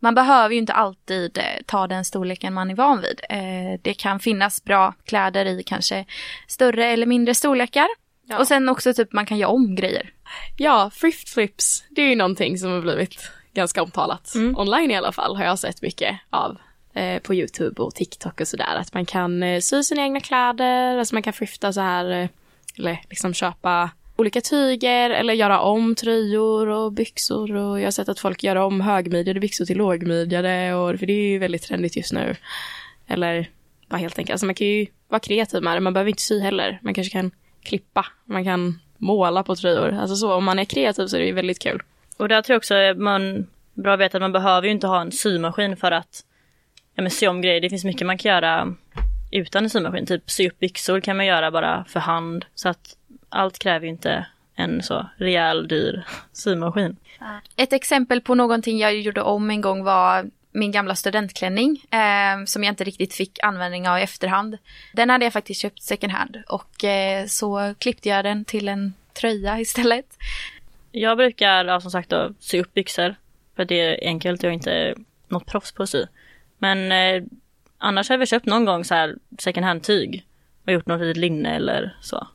man 0.00 0.14
behöver 0.14 0.54
ju 0.54 0.60
inte 0.60 0.72
alltid 0.72 1.38
eh, 1.38 1.44
ta 1.66 1.86
den 1.86 2.04
storleken 2.04 2.54
man 2.54 2.70
är 2.70 2.74
van 2.74 3.00
vid. 3.00 3.20
Eh, 3.28 3.80
det 3.82 3.94
kan 3.94 4.20
finnas 4.20 4.64
bra 4.64 4.94
kläder 5.04 5.44
i 5.44 5.62
kanske 5.62 6.04
större 6.48 6.86
eller 6.86 7.06
mindre 7.06 7.34
storlekar. 7.34 7.88
Ja. 8.26 8.38
Och 8.38 8.46
sen 8.46 8.68
också 8.68 8.94
typ 8.94 9.12
man 9.12 9.26
kan 9.26 9.38
göra 9.38 9.50
om 9.50 9.74
grejer. 9.74 10.12
Ja, 10.56 10.90
thrift 11.00 11.28
flips, 11.28 11.84
det 11.90 12.02
är 12.02 12.08
ju 12.08 12.16
någonting 12.16 12.58
som 12.58 12.70
har 12.70 12.80
blivit 12.80 13.30
ganska 13.54 13.82
omtalat. 13.82 14.32
Online 14.56 14.90
i 14.90 14.96
alla 14.96 15.12
fall 15.12 15.36
har 15.36 15.44
jag 15.44 15.58
sett 15.58 15.82
mycket 15.82 16.20
av 16.30 16.58
eh, 16.94 17.22
på 17.22 17.34
YouTube 17.34 17.82
och 17.82 17.94
TikTok 17.94 18.40
och 18.40 18.48
sådär. 18.48 18.76
Att 18.76 18.94
man 18.94 19.06
kan 19.06 19.62
sy 19.62 19.82
sina 19.82 20.02
egna 20.02 20.20
kläder, 20.20 20.98
alltså 20.98 21.14
man 21.14 21.22
kan 21.22 21.32
thrifta 21.32 21.72
så 21.72 21.80
här, 21.80 22.28
eller 22.78 23.00
liksom 23.10 23.34
köpa 23.34 23.90
olika 24.20 24.40
tyger 24.40 25.10
eller 25.10 25.34
göra 25.34 25.60
om 25.60 25.94
tröjor 25.94 26.68
och 26.68 26.92
byxor 26.92 27.56
och 27.56 27.80
jag 27.80 27.86
har 27.86 27.90
sett 27.90 28.08
att 28.08 28.20
folk 28.20 28.42
gör 28.42 28.56
om 28.56 28.80
högmidjade 28.80 29.40
byxor 29.40 29.64
till 29.64 29.78
lågmidjade 29.78 30.74
och 30.74 30.98
för 30.98 31.06
det 31.06 31.12
är 31.12 31.28
ju 31.28 31.38
väldigt 31.38 31.62
trendigt 31.62 31.96
just 31.96 32.12
nu. 32.12 32.36
Eller 33.06 33.50
bara 33.88 33.96
helt 33.96 34.18
enkelt, 34.18 34.34
alltså 34.34 34.46
man 34.46 34.54
kan 34.54 34.66
ju 34.66 34.86
vara 35.08 35.20
kreativ 35.20 35.62
med 35.62 35.76
det, 35.76 35.80
man 35.80 35.92
behöver 35.92 36.10
inte 36.10 36.22
sy 36.22 36.40
heller. 36.40 36.78
Man 36.82 36.94
kanske 36.94 37.12
kan 37.12 37.30
klippa, 37.62 38.06
man 38.24 38.44
kan 38.44 38.80
måla 38.98 39.42
på 39.42 39.56
tröjor. 39.56 39.92
Alltså 39.92 40.16
så, 40.16 40.34
om 40.34 40.44
man 40.44 40.58
är 40.58 40.64
kreativ 40.64 41.06
så 41.06 41.16
är 41.16 41.20
det 41.20 41.26
ju 41.26 41.32
väldigt 41.32 41.58
kul. 41.58 41.82
Och 42.16 42.28
där 42.28 42.42
tror 42.42 42.54
jag 42.54 42.58
också 42.58 42.74
att 42.74 42.98
man, 42.98 43.46
bra 43.74 43.94
att 43.94 44.00
veta 44.00 44.16
att 44.16 44.22
man 44.22 44.32
behöver 44.32 44.66
ju 44.66 44.72
inte 44.72 44.86
ha 44.86 45.00
en 45.00 45.12
symaskin 45.12 45.76
för 45.76 45.92
att 45.92 46.24
ja, 46.94 47.02
men 47.02 47.10
sy 47.10 47.26
om 47.26 47.42
grejer. 47.42 47.60
Det 47.60 47.70
finns 47.70 47.84
mycket 47.84 48.06
man 48.06 48.18
kan 48.18 48.32
göra 48.32 48.74
utan 49.30 49.64
en 49.64 49.70
symaskin. 49.70 50.06
Typ 50.06 50.30
sy 50.30 50.48
upp 50.48 50.58
byxor 50.58 51.00
kan 51.00 51.16
man 51.16 51.26
göra 51.26 51.50
bara 51.50 51.84
för 51.84 52.00
hand. 52.00 52.44
Så 52.54 52.68
att 52.68 52.96
allt 53.30 53.58
kräver 53.58 53.86
ju 53.86 53.90
inte 53.90 54.26
en 54.54 54.82
så 54.82 55.06
rejäl 55.16 55.68
dyr 55.68 56.04
symaskin. 56.32 56.96
Ett 57.56 57.72
exempel 57.72 58.20
på 58.20 58.34
någonting 58.34 58.78
jag 58.78 58.94
gjorde 58.94 59.22
om 59.22 59.50
en 59.50 59.60
gång 59.60 59.84
var 59.84 60.30
min 60.52 60.72
gamla 60.72 60.94
studentklänning 60.94 61.84
eh, 61.90 62.44
som 62.46 62.64
jag 62.64 62.72
inte 62.72 62.84
riktigt 62.84 63.14
fick 63.14 63.38
användning 63.42 63.88
av 63.88 63.98
i 63.98 64.02
efterhand. 64.02 64.58
Den 64.92 65.10
hade 65.10 65.24
jag 65.24 65.32
faktiskt 65.32 65.60
köpt 65.60 65.82
second 65.82 66.12
hand 66.12 66.36
och 66.48 66.84
eh, 66.84 67.26
så 67.26 67.74
klippte 67.78 68.08
jag 68.08 68.24
den 68.24 68.44
till 68.44 68.68
en 68.68 68.94
tröja 69.12 69.60
istället. 69.60 70.06
Jag 70.92 71.16
brukar 71.16 71.64
ja, 71.64 71.80
som 71.80 71.90
sagt 71.90 72.10
då, 72.10 72.32
sy 72.40 72.60
upp 72.60 72.74
byxor. 72.74 73.14
För 73.56 73.64
det 73.64 73.80
är 73.80 74.08
enkelt, 74.08 74.42
jag 74.42 74.50
är 74.50 74.54
inte 74.54 74.94
något 75.28 75.46
proffs 75.46 75.72
på 75.72 75.82
att 75.82 75.90
sy. 75.90 76.04
Men 76.58 76.92
eh, 76.92 77.22
annars 77.78 78.08
har 78.08 78.16
väl 78.16 78.26
köpt 78.26 78.46
någon 78.46 78.64
gång 78.64 78.84
så 78.84 78.94
här 78.94 79.16
second 79.38 79.66
hand-tyg 79.66 80.24
och 80.66 80.72
gjort 80.72 80.86
något 80.86 81.00
litet 81.00 81.16
linne 81.16 81.56
eller 81.56 81.96
så. 82.00 82.26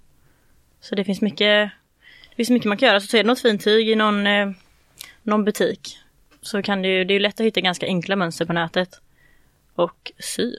Så 0.85 0.95
det 0.95 1.03
finns 1.03 1.21
mycket, 1.21 1.71
det 2.29 2.35
finns 2.35 2.49
mycket 2.49 2.67
man 2.67 2.77
kan 2.77 2.87
göra. 2.87 2.99
Så 2.99 3.07
ser 3.07 3.23
du 3.23 3.27
något 3.27 3.41
fint 3.41 3.63
tyg 3.63 3.89
i 3.89 3.95
någon, 3.95 4.27
eh, 4.27 4.51
någon 5.23 5.45
butik 5.45 5.97
så 6.41 6.61
kan 6.61 6.81
det 6.81 6.87
ju, 6.87 7.03
det 7.03 7.13
är 7.13 7.15
ju 7.15 7.19
lätt 7.19 7.39
att 7.39 7.45
hitta 7.45 7.61
ganska 7.61 7.85
enkla 7.85 8.15
mönster 8.15 8.45
på 8.45 8.53
nätet. 8.53 8.89
Och 9.75 10.11
sy, 10.19 10.51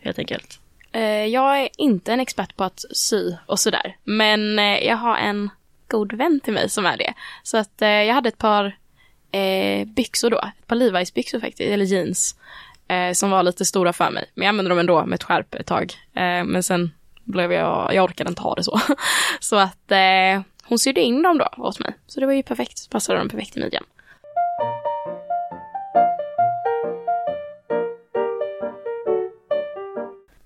helt 0.00 0.18
enkelt. 0.18 0.60
Eh, 0.92 1.26
jag 1.26 1.60
är 1.60 1.68
inte 1.78 2.12
en 2.12 2.20
expert 2.20 2.56
på 2.56 2.64
att 2.64 2.84
sy 2.92 3.34
och 3.46 3.60
sådär. 3.60 3.96
Men 4.04 4.58
eh, 4.58 4.78
jag 4.78 4.96
har 4.96 5.16
en 5.16 5.50
god 5.88 6.12
vän 6.12 6.40
till 6.40 6.52
mig 6.52 6.68
som 6.68 6.86
är 6.86 6.96
det. 6.96 7.14
Så 7.42 7.56
att 7.56 7.82
eh, 7.82 7.88
jag 7.88 8.14
hade 8.14 8.28
ett 8.28 8.38
par 8.38 8.76
eh, 9.32 9.86
byxor 9.86 10.30
då. 10.30 10.38
Ett 10.38 10.66
par 10.66 10.76
Levi's 10.76 11.14
byxor 11.14 11.40
faktiskt, 11.40 11.72
eller 11.72 11.84
jeans. 11.84 12.36
Eh, 12.88 13.12
som 13.12 13.30
var 13.30 13.42
lite 13.42 13.64
stora 13.64 13.92
för 13.92 14.10
mig. 14.10 14.30
Men 14.34 14.44
jag 14.44 14.48
använde 14.48 14.68
dem 14.68 14.78
ändå 14.78 15.06
med 15.06 15.16
ett 15.16 15.24
skärp 15.24 15.54
ett 15.54 15.66
tag. 15.66 15.94
Eh, 16.14 16.44
men 16.44 16.62
sen 16.62 16.90
blev 17.28 17.52
jag, 17.52 17.94
jag 17.94 18.04
orkade 18.04 18.30
inte 18.30 18.42
ha 18.42 18.54
det 18.54 18.64
så. 18.64 18.80
så 19.40 19.56
att 19.56 19.90
eh, 19.90 20.42
hon 20.64 20.78
sydde 20.78 21.00
in 21.00 21.22
dem 21.22 21.38
då 21.38 21.48
åt 21.56 21.78
mig. 21.78 21.94
Så 22.06 22.20
det 22.20 22.26
var 22.26 22.32
ju 22.32 22.42
perfekt, 22.42 22.90
passade 22.90 23.18
dem 23.18 23.28
perfekt 23.28 23.56
i 23.56 23.60
midjan. 23.60 23.84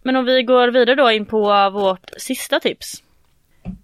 Men 0.02 0.16
om 0.16 0.24
vi 0.24 0.42
går 0.42 0.68
vidare 0.68 0.94
då 0.94 1.10
in 1.10 1.26
på 1.26 1.70
vårt 1.70 2.10
sista 2.16 2.60
tips. 2.60 3.02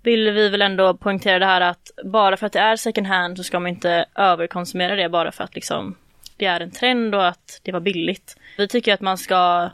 Vill 0.02 0.30
vi 0.30 0.48
väl 0.48 0.62
ändå 0.62 0.94
poängtera 0.94 1.38
det 1.38 1.46
här 1.46 1.60
att 1.60 1.90
bara 2.04 2.36
för 2.36 2.46
att 2.46 2.52
det 2.52 2.58
är 2.58 2.76
second 2.76 3.06
hand 3.06 3.36
så 3.36 3.44
ska 3.44 3.60
man 3.60 3.68
inte 3.68 4.04
överkonsumera 4.14 4.96
det 4.96 5.08
bara 5.08 5.32
för 5.32 5.44
att 5.44 5.54
liksom 5.54 5.96
det 6.36 6.46
är 6.46 6.60
en 6.60 6.70
trend 6.70 7.14
och 7.14 7.26
att 7.26 7.60
det 7.62 7.72
var 7.72 7.80
billigt. 7.80 8.36
Vi 8.56 8.68
tycker 8.68 8.94
att 8.94 9.00
man 9.00 9.18
ska 9.18 9.70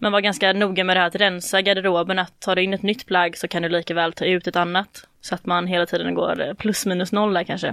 man 0.00 0.12
var 0.12 0.20
ganska 0.20 0.52
noga 0.52 0.84
med 0.84 0.96
det 0.96 1.00
här 1.00 1.06
att 1.06 1.14
rensa 1.14 1.62
garderoben, 1.62 2.18
att 2.18 2.40
tar 2.40 2.56
du 2.56 2.62
in 2.62 2.74
ett 2.74 2.82
nytt 2.82 3.06
plagg 3.06 3.36
så 3.36 3.48
kan 3.48 3.62
du 3.62 3.68
lika 3.68 3.94
väl 3.94 4.12
ta 4.12 4.24
ut 4.24 4.46
ett 4.46 4.56
annat. 4.56 5.06
Så 5.20 5.34
att 5.34 5.46
man 5.46 5.66
hela 5.66 5.86
tiden 5.86 6.14
går 6.14 6.40
eh, 6.42 6.54
plus 6.54 6.86
minus 6.86 7.12
noll 7.12 7.34
där 7.34 7.44
kanske. 7.44 7.68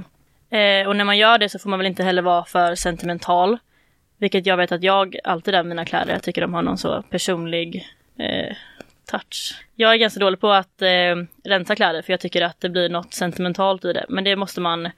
Eh, 0.50 0.88
och 0.88 0.96
när 0.96 1.04
man 1.04 1.18
gör 1.18 1.38
det 1.38 1.50
så 1.50 1.60
får 1.60 1.70
man 1.70 1.80
väl 1.80 1.86
inte 1.86 2.04
heller 2.04 2.22
vara 2.22 2.46
för 2.46 2.76
sentimental. 2.76 3.58
Vilket 4.18 4.46
jag 4.46 4.58
vet 4.58 4.72
att 4.72 4.84
jag 4.84 5.18
alltid 5.24 5.56
är 5.56 5.64
med 5.64 5.70
mina 5.70 5.86
kläder, 5.86 6.14
jag 6.14 6.24
tycker 6.24 6.42
de 6.42 6.54
har 6.54 6.62
någon 6.62 6.78
så 6.78 7.02
personlig 7.10 7.88
eh, 8.20 8.56
touch. 9.12 9.64
Jag 9.76 9.94
är 9.94 9.98
ganska 9.98 10.20
dålig 10.20 10.40
på 10.40 10.52
att 10.52 10.82
eh, 10.82 11.16
rensa 11.44 11.76
kläder 11.76 12.02
för 12.02 12.14
jag 12.14 12.20
tycker 12.20 12.42
att 12.42 12.62
det 12.62 12.70
blir 12.70 12.90
något 12.90 13.14
sentimentalt 13.14 13.86
i 13.86 13.94
det. 13.94 14.06
Men 14.10 14.24
det 14.24 14.36
måste 14.36 14.62
man 14.62 14.90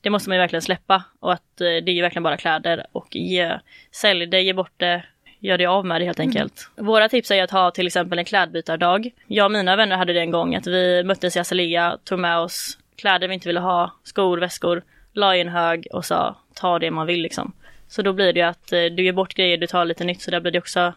det 0.00 0.10
måste 0.10 0.30
man 0.30 0.36
ju 0.36 0.40
verkligen 0.40 0.62
släppa 0.62 1.04
och 1.20 1.32
att 1.32 1.60
eh, 1.60 1.64
det 1.64 1.90
är 1.90 1.94
ju 1.94 2.02
verkligen 2.02 2.22
bara 2.22 2.36
kläder 2.36 2.86
och 2.92 3.16
ge, 3.16 3.58
sälj 3.90 4.26
det, 4.26 4.40
ge 4.40 4.52
bort 4.52 4.72
det, 4.76 5.04
gör 5.38 5.58
det 5.58 5.66
av 5.66 5.86
med 5.86 6.00
det 6.00 6.04
helt 6.04 6.20
enkelt. 6.20 6.70
Mm. 6.76 6.86
Våra 6.86 7.08
tips 7.08 7.30
är 7.30 7.42
att 7.42 7.50
ha 7.50 7.70
till 7.70 7.86
exempel 7.86 8.18
en 8.18 8.24
klädbytardag. 8.24 9.10
Jag 9.26 9.44
och 9.44 9.52
mina 9.52 9.76
vänner 9.76 9.96
hade 9.96 10.12
det 10.12 10.20
en 10.20 10.30
gång 10.30 10.54
att 10.54 10.66
vi 10.66 11.04
möttes 11.04 11.36
i 11.36 11.38
Azalea, 11.38 11.98
tog 12.04 12.18
med 12.18 12.38
oss 12.38 12.78
kläder 12.96 13.28
vi 13.28 13.34
inte 13.34 13.48
ville 13.48 13.60
ha, 13.60 13.92
skor, 14.02 14.38
väskor, 14.38 14.82
la 15.12 15.36
i 15.36 15.40
en 15.40 15.48
hög 15.48 15.86
och 15.92 16.04
sa 16.04 16.36
ta 16.54 16.78
det 16.78 16.90
man 16.90 17.06
vill 17.06 17.22
liksom. 17.22 17.52
Så 17.88 18.02
då 18.02 18.12
blir 18.12 18.32
det 18.32 18.40
ju 18.40 18.46
att 18.46 18.72
eh, 18.72 18.84
du 18.84 19.04
ger 19.04 19.12
bort 19.12 19.34
grejer, 19.34 19.56
du 19.56 19.66
tar 19.66 19.84
lite 19.84 20.04
nytt 20.04 20.22
så 20.22 20.30
där 20.30 20.40
blir 20.40 20.52
det 20.52 20.58
också 20.58 20.92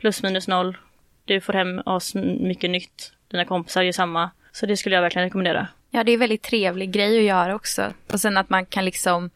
plus 0.00 0.22
minus 0.22 0.48
noll. 0.48 0.76
Du 1.24 1.40
får 1.40 1.52
hem 1.52 1.82
oss 1.86 2.14
mycket 2.14 2.70
nytt, 2.70 3.12
dina 3.30 3.44
kompisar 3.44 3.82
gör 3.82 3.92
samma. 3.92 4.30
Så 4.52 4.66
det 4.66 4.76
skulle 4.76 4.94
jag 4.94 5.02
verkligen 5.02 5.26
rekommendera. 5.26 5.66
Ja, 5.90 6.04
det 6.04 6.10
är 6.10 6.14
en 6.14 6.20
väldigt 6.20 6.42
trevlig 6.42 6.90
grej 6.90 7.18
att 7.18 7.24
göra 7.24 7.54
också. 7.54 7.92
Och 8.12 8.20
sen 8.20 8.36
att 8.36 8.50
man 8.50 8.66
kan 8.66 8.84
liksom, 8.84 9.30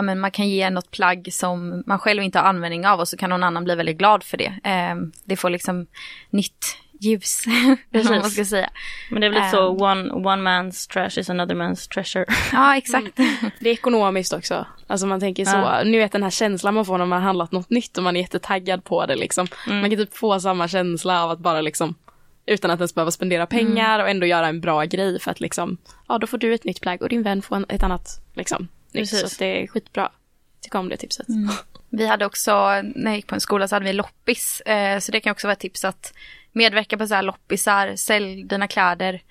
ja 0.00 0.04
men 0.04 0.20
man 0.20 0.30
kan 0.30 0.48
ge 0.48 0.70
något 0.70 0.90
plagg 0.90 1.28
som 1.32 1.82
man 1.86 1.98
själv 1.98 2.22
inte 2.22 2.38
har 2.38 2.46
användning 2.46 2.86
av 2.86 3.00
och 3.00 3.08
så 3.08 3.16
kan 3.16 3.30
någon 3.30 3.42
annan 3.42 3.64
bli 3.64 3.74
väldigt 3.74 3.98
glad 3.98 4.24
för 4.24 4.36
det. 4.36 4.54
Eh, 4.64 4.94
det 5.24 5.36
får 5.36 5.50
liksom 5.50 5.86
nytt 6.30 6.76
ljus, 7.00 7.44
man 8.10 8.30
ska 8.30 8.44
säga. 8.44 8.70
Men 9.10 9.20
det 9.20 9.26
är 9.26 9.30
väl 9.30 9.42
lite 9.42 9.56
um, 9.56 9.78
så, 9.78 9.84
one, 9.84 10.12
one 10.12 10.50
man's 10.50 10.92
trash 10.92 11.20
is 11.20 11.30
another 11.30 11.54
man's 11.54 11.88
treasure. 11.92 12.24
ja, 12.52 12.76
exakt. 12.76 13.18
Mm. 13.18 13.50
Det 13.60 13.68
är 13.68 13.72
ekonomiskt 13.72 14.32
också. 14.32 14.66
Alltså 14.86 15.06
man 15.06 15.20
tänker 15.20 15.44
så, 15.44 15.56
ja. 15.56 15.82
ni 15.84 15.98
vet 15.98 16.12
den 16.12 16.22
här 16.22 16.30
känslan 16.30 16.74
man 16.74 16.84
får 16.84 16.98
när 16.98 17.06
man 17.06 17.18
har 17.18 17.26
handlat 17.26 17.52
något 17.52 17.70
nytt 17.70 17.98
och 17.98 18.04
man 18.04 18.16
är 18.16 18.20
jättetaggad 18.20 18.84
på 18.84 19.06
det 19.06 19.16
liksom. 19.16 19.46
Mm. 19.66 19.80
Man 19.80 19.90
kan 19.90 19.98
typ 19.98 20.16
få 20.16 20.40
samma 20.40 20.68
känsla 20.68 21.24
av 21.24 21.30
att 21.30 21.38
bara 21.38 21.60
liksom 21.60 21.94
utan 22.46 22.70
att 22.70 22.80
ens 22.80 22.94
behöva 22.94 23.10
spendera 23.10 23.46
pengar 23.46 23.94
mm. 23.94 24.04
och 24.04 24.10
ändå 24.10 24.26
göra 24.26 24.48
en 24.48 24.60
bra 24.60 24.84
grej 24.84 25.20
för 25.20 25.30
att 25.30 25.40
liksom, 25.40 25.76
ja 26.08 26.18
då 26.18 26.26
får 26.26 26.38
du 26.38 26.54
ett 26.54 26.64
nytt 26.64 26.80
plagg 26.80 27.02
och 27.02 27.08
din 27.08 27.22
vän 27.22 27.42
får 27.42 27.64
ett 27.68 27.82
annat 27.82 28.08
liksom. 28.34 28.68
Nytt, 28.92 29.08
så 29.08 29.26
det 29.38 29.62
är 29.62 29.66
skitbra. 29.66 30.12
Tycker 30.60 30.78
om 30.78 30.88
det 30.88 30.96
tipset. 30.96 31.28
Mm. 31.28 31.50
Vi 31.90 32.06
hade 32.06 32.26
också, 32.26 32.82
när 32.82 33.10
jag 33.10 33.16
gick 33.16 33.26
på 33.26 33.34
en 33.34 33.40
skola 33.40 33.68
så 33.68 33.74
hade 33.74 33.84
vi 33.86 33.92
loppis, 33.92 34.60
eh, 34.60 34.98
så 34.98 35.12
det 35.12 35.20
kan 35.20 35.30
också 35.32 35.46
vara 35.46 35.52
ett 35.52 35.58
tips 35.58 35.84
att 35.84 36.12
medverka 36.52 36.98
på 36.98 37.06
så 37.06 37.14
här 37.14 37.22
loppisar, 37.22 37.96
sälj 37.96 38.44
dina 38.44 38.68
kläder. 38.68 39.22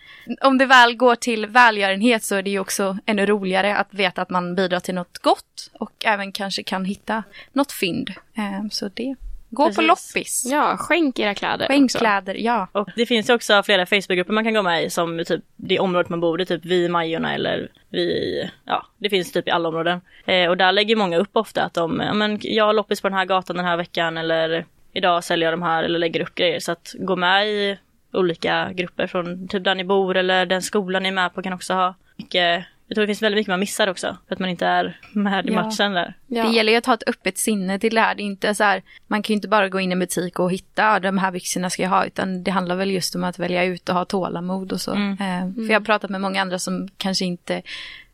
Om 0.42 0.58
det 0.58 0.66
väl 0.66 0.96
går 0.96 1.16
till 1.16 1.46
välgörenhet 1.46 2.24
så 2.24 2.36
är 2.36 2.44
det 2.44 2.50
ju 2.50 2.60
också 2.60 2.98
ännu 3.06 3.26
roligare 3.26 3.78
att 3.78 3.94
veta 3.94 4.22
att 4.22 4.30
man 4.30 4.56
bidrar 4.56 4.80
till 4.80 4.96
något 4.96 5.18
gott 5.18 5.72
och 5.74 6.06
även 6.06 6.32
kanske 6.32 6.64
kan 6.64 6.86
hitta 6.86 7.24
något 7.54 7.72
fynd. 7.72 8.10
Eh, 8.10 8.70
så 8.72 8.90
det 8.94 9.16
Gå 9.50 9.64
Precis. 9.64 9.76
på 9.76 9.82
loppis. 9.82 10.46
Ja, 10.52 10.78
skänk 10.78 11.20
era 11.20 11.34
kläder. 11.36 11.68
Skänk 11.68 11.92
kläder, 11.92 12.36
ja. 12.36 12.68
Och 12.72 12.90
det 12.96 13.06
finns 13.06 13.30
ju 13.30 13.34
också 13.34 13.64
flera 13.64 13.86
Facebookgrupper 13.86 14.34
man 14.34 14.44
kan 14.44 14.54
gå 14.54 14.62
med 14.62 14.84
i 14.84 14.90
som 14.90 15.24
typ 15.28 15.44
det 15.56 15.80
området 15.80 16.10
man 16.10 16.20
bor 16.20 16.42
i, 16.42 16.46
typ 16.46 16.66
vi 16.66 16.86
i 16.86 16.90
Majorna 16.90 17.34
eller 17.34 17.72
vi, 17.90 18.50
ja 18.66 18.86
det 18.98 19.10
finns 19.10 19.32
typ 19.32 19.48
i 19.48 19.52
alla 19.52 19.70
områden. 19.70 20.02
Eh, 20.26 20.50
och 20.50 20.58
där 20.58 20.72
lägger 20.72 20.96
många 20.96 21.18
upp 21.18 21.30
ofta 21.34 21.64
att 21.64 21.74
de, 21.74 22.00
ja 22.00 22.14
men 22.14 22.40
jag 22.42 22.66
har 22.66 22.74
loppis 22.74 23.02
på 23.02 23.10
den 23.10 23.18
här 23.18 23.26
gatan 23.26 23.56
den 23.56 23.66
här 23.66 23.78
veckan 23.78 24.18
eller 24.18 24.66
idag 24.94 25.24
säljer 25.24 25.50
jag 25.50 25.60
de 25.60 25.64
här 25.64 25.84
eller 25.84 26.00
lägger 26.00 26.22
upp 26.22 26.36
grejer. 26.36 26.60
Så 26.60 26.72
att 26.72 26.96
gå 27.00 27.16
med 27.16 27.48
i 27.48 27.78
olika 28.14 28.70
grupper 28.74 29.08
från 29.08 29.48
typ 29.48 29.64
där 29.64 29.76
ni 29.76 29.84
bor 29.84 30.18
eller 30.18 30.46
den 30.46 30.62
skolan 30.62 31.04
ni 31.04 31.10
är 31.10 31.14
med 31.14 31.34
på 31.34 31.42
kan 31.42 31.54
också 31.54 31.74
ha 31.74 31.96
mycket 32.16 32.66
jag 32.90 32.96
tror 32.96 33.04
det 33.04 33.08
finns 33.08 33.22
väldigt 33.22 33.40
mycket 33.40 33.50
man 33.50 33.60
missar 33.60 33.88
också 33.88 34.18
för 34.28 34.36
att 34.36 34.40
man 34.40 34.50
inte 34.50 34.66
är 34.66 35.00
med 35.12 35.50
i 35.50 35.54
ja. 35.54 35.64
matchen 35.64 35.92
där. 35.92 36.14
Ja. 36.28 36.44
Det 36.44 36.56
gäller 36.56 36.72
ju 36.72 36.78
att 36.78 36.86
ha 36.86 36.94
ett 36.94 37.10
öppet 37.10 37.38
sinne 37.38 37.80
till 37.80 37.96
det 37.96 38.02
här. 38.02 38.16
Det 38.16 38.22
är 38.22 38.26
inte 38.26 38.56
så 38.56 38.64
här, 38.64 38.84
man 39.08 39.24
kan 39.24 39.34
ju 39.34 39.36
inte 39.36 39.48
bara 39.48 39.70
gå 39.70 39.80
in 39.80 39.92
i 39.92 39.94
en 39.94 40.00
butik 40.00 40.40
och 40.40 40.52
hitta 40.52 41.00
de 41.00 41.18
här 41.18 41.32
byxorna 41.32 41.70
ska 41.70 41.84
jag 41.84 41.90
ha 41.90 42.06
utan 42.06 42.44
det 42.44 42.52
handlar 42.52 42.76
väl 42.76 42.92
just 42.92 43.16
om 43.16 43.24
att 43.24 43.40
välja 43.40 43.64
ut 43.64 43.90
och 43.90 43.96
ha 43.96 44.06
tålamod 44.06 44.72
och 44.72 44.82
så. 44.82 44.92
Mm. 44.92 45.12
Eh, 45.12 45.56
för 45.56 45.74
jag 45.74 45.80
har 45.80 45.86
pratat 45.86 46.10
med 46.10 46.22
många 46.22 46.42
andra 46.42 46.60
som 46.60 46.90
kanske 46.98 47.26
inte 47.26 47.62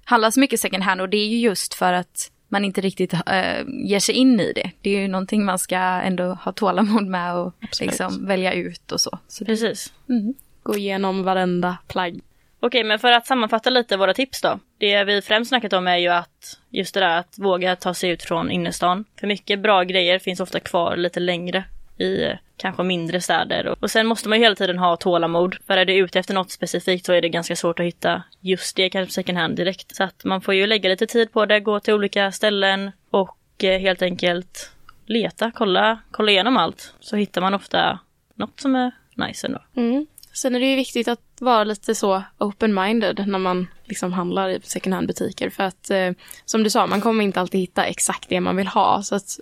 handlar 0.04 0.32
så 0.32 0.40
mycket 0.40 0.60
second 0.60 0.84
hand 0.84 1.02
och 1.02 1.10
det 1.10 1.18
är 1.18 1.28
ju 1.28 1.38
just 1.38 1.74
för 1.74 1.94
att 1.94 2.32
man 2.48 2.66
inte 2.66 2.82
riktigt 2.82 3.14
äh, 3.14 3.64
ger 3.68 4.00
sig 4.00 4.16
in 4.16 4.40
i 4.40 4.54
det. 4.54 4.72
Det 4.82 4.90
är 4.90 5.02
ju 5.02 5.08
någonting 5.08 5.46
man 5.46 5.60
ska 5.60 5.78
ändå 5.78 6.24
ha 6.24 6.52
tålamod 6.52 7.08
med 7.08 7.36
och 7.36 7.54
liksom 7.82 8.26
välja 8.26 8.54
ut 8.54 8.92
och 8.92 9.02
så. 9.02 9.20
så 9.28 9.46
Precis. 9.46 9.94
Mm. 10.10 10.34
Gå 10.64 10.78
igenom 10.78 11.24
varenda 11.24 11.78
plagg. 11.88 12.22
Okej, 12.60 12.84
men 12.84 13.00
för 13.00 13.12
att 13.12 13.28
sammanfatta 13.28 13.70
lite 13.70 13.98
våra 13.98 14.14
tips 14.14 14.42
då. 14.42 14.60
Det 14.78 15.04
vi 15.04 15.22
främst 15.22 15.50
snackat 15.50 15.74
om 15.74 15.88
är 15.88 15.98
ju 15.98 16.08
att 16.08 16.60
just 16.70 16.94
det 16.94 17.00
där 17.00 17.18
att 17.18 17.36
våga 17.38 17.76
ta 17.76 17.94
sig 17.94 18.10
ut 18.10 18.24
från 18.24 18.52
innerstan. 18.52 19.06
För 19.20 19.28
mycket 19.28 19.60
bra 19.60 19.84
grejer 19.84 20.20
finns 20.20 20.40
ofta 20.40 20.60
kvar 20.60 20.98
lite 20.98 21.20
längre 21.20 21.64
i 21.98 22.24
eh, 22.24 22.38
kanske 22.58 22.84
mindre 22.84 23.22
städer. 23.22 23.76
Och 23.84 23.92
sen 23.92 24.08
måste 24.08 24.30
man 24.30 24.38
ju 24.38 24.44
hela 24.44 24.56
tiden 24.56 24.80
ha 24.80 24.98
tålamod. 24.98 25.56
För 25.68 25.78
är 25.78 25.86
du 25.86 25.94
ute 25.94 26.20
efter 26.20 26.34
något 26.34 26.52
specifikt 26.52 27.06
så 27.06 27.14
är 27.14 27.22
det 27.22 27.30
ganska 27.30 27.56
svårt 27.56 27.80
att 27.80 27.86
hitta 27.86 28.24
just 28.40 28.76
det 28.76 28.90
kanske 28.90 29.14
second 29.14 29.38
hand 29.38 29.56
direkt. 29.56 29.96
Så 29.96 30.04
att 30.04 30.24
man 30.24 30.42
får 30.42 30.54
ju 30.54 30.68
lägga 30.68 30.90
lite 30.90 31.08
tid 31.08 31.32
på 31.32 31.46
det, 31.46 31.60
gå 31.60 31.80
till 31.80 31.94
olika 31.94 32.32
ställen 32.32 32.92
och 33.10 33.64
eh, 33.64 33.80
helt 33.80 34.02
enkelt 34.02 34.72
leta, 35.06 35.52
kolla, 35.56 36.00
kolla 36.12 36.32
igenom 36.32 36.58
allt. 36.58 36.94
Så 37.00 37.16
hittar 37.16 37.42
man 37.42 37.54
ofta 37.54 38.00
något 38.34 38.60
som 38.60 38.76
är 38.76 38.92
nice 39.16 39.48
ändå. 39.48 39.60
Mm. 39.76 40.08
Sen 40.36 40.56
är 40.56 40.60
det 40.60 40.66
ju 40.66 40.76
viktigt 40.76 41.08
att 41.08 41.22
vara 41.40 41.64
lite 41.64 41.96
så 41.96 42.24
open-minded 42.38 43.28
när 43.28 43.40
man 43.40 43.68
liksom 43.86 44.14
handlar 44.14 44.50
i 44.50 44.60
second 44.64 44.94
hand-butiker. 44.94 45.50
För 45.50 45.64
att 45.64 45.90
eh, 45.90 46.12
som 46.46 46.64
du 46.64 46.70
sa, 46.70 46.88
man 46.88 47.02
kommer 47.02 47.24
inte 47.24 47.40
alltid 47.40 47.62
hitta 47.62 47.86
exakt 47.86 48.30
det 48.30 48.42
man 48.42 48.56
vill 48.56 48.68
ha. 48.68 49.04
Så 49.04 49.16
att 49.16 49.40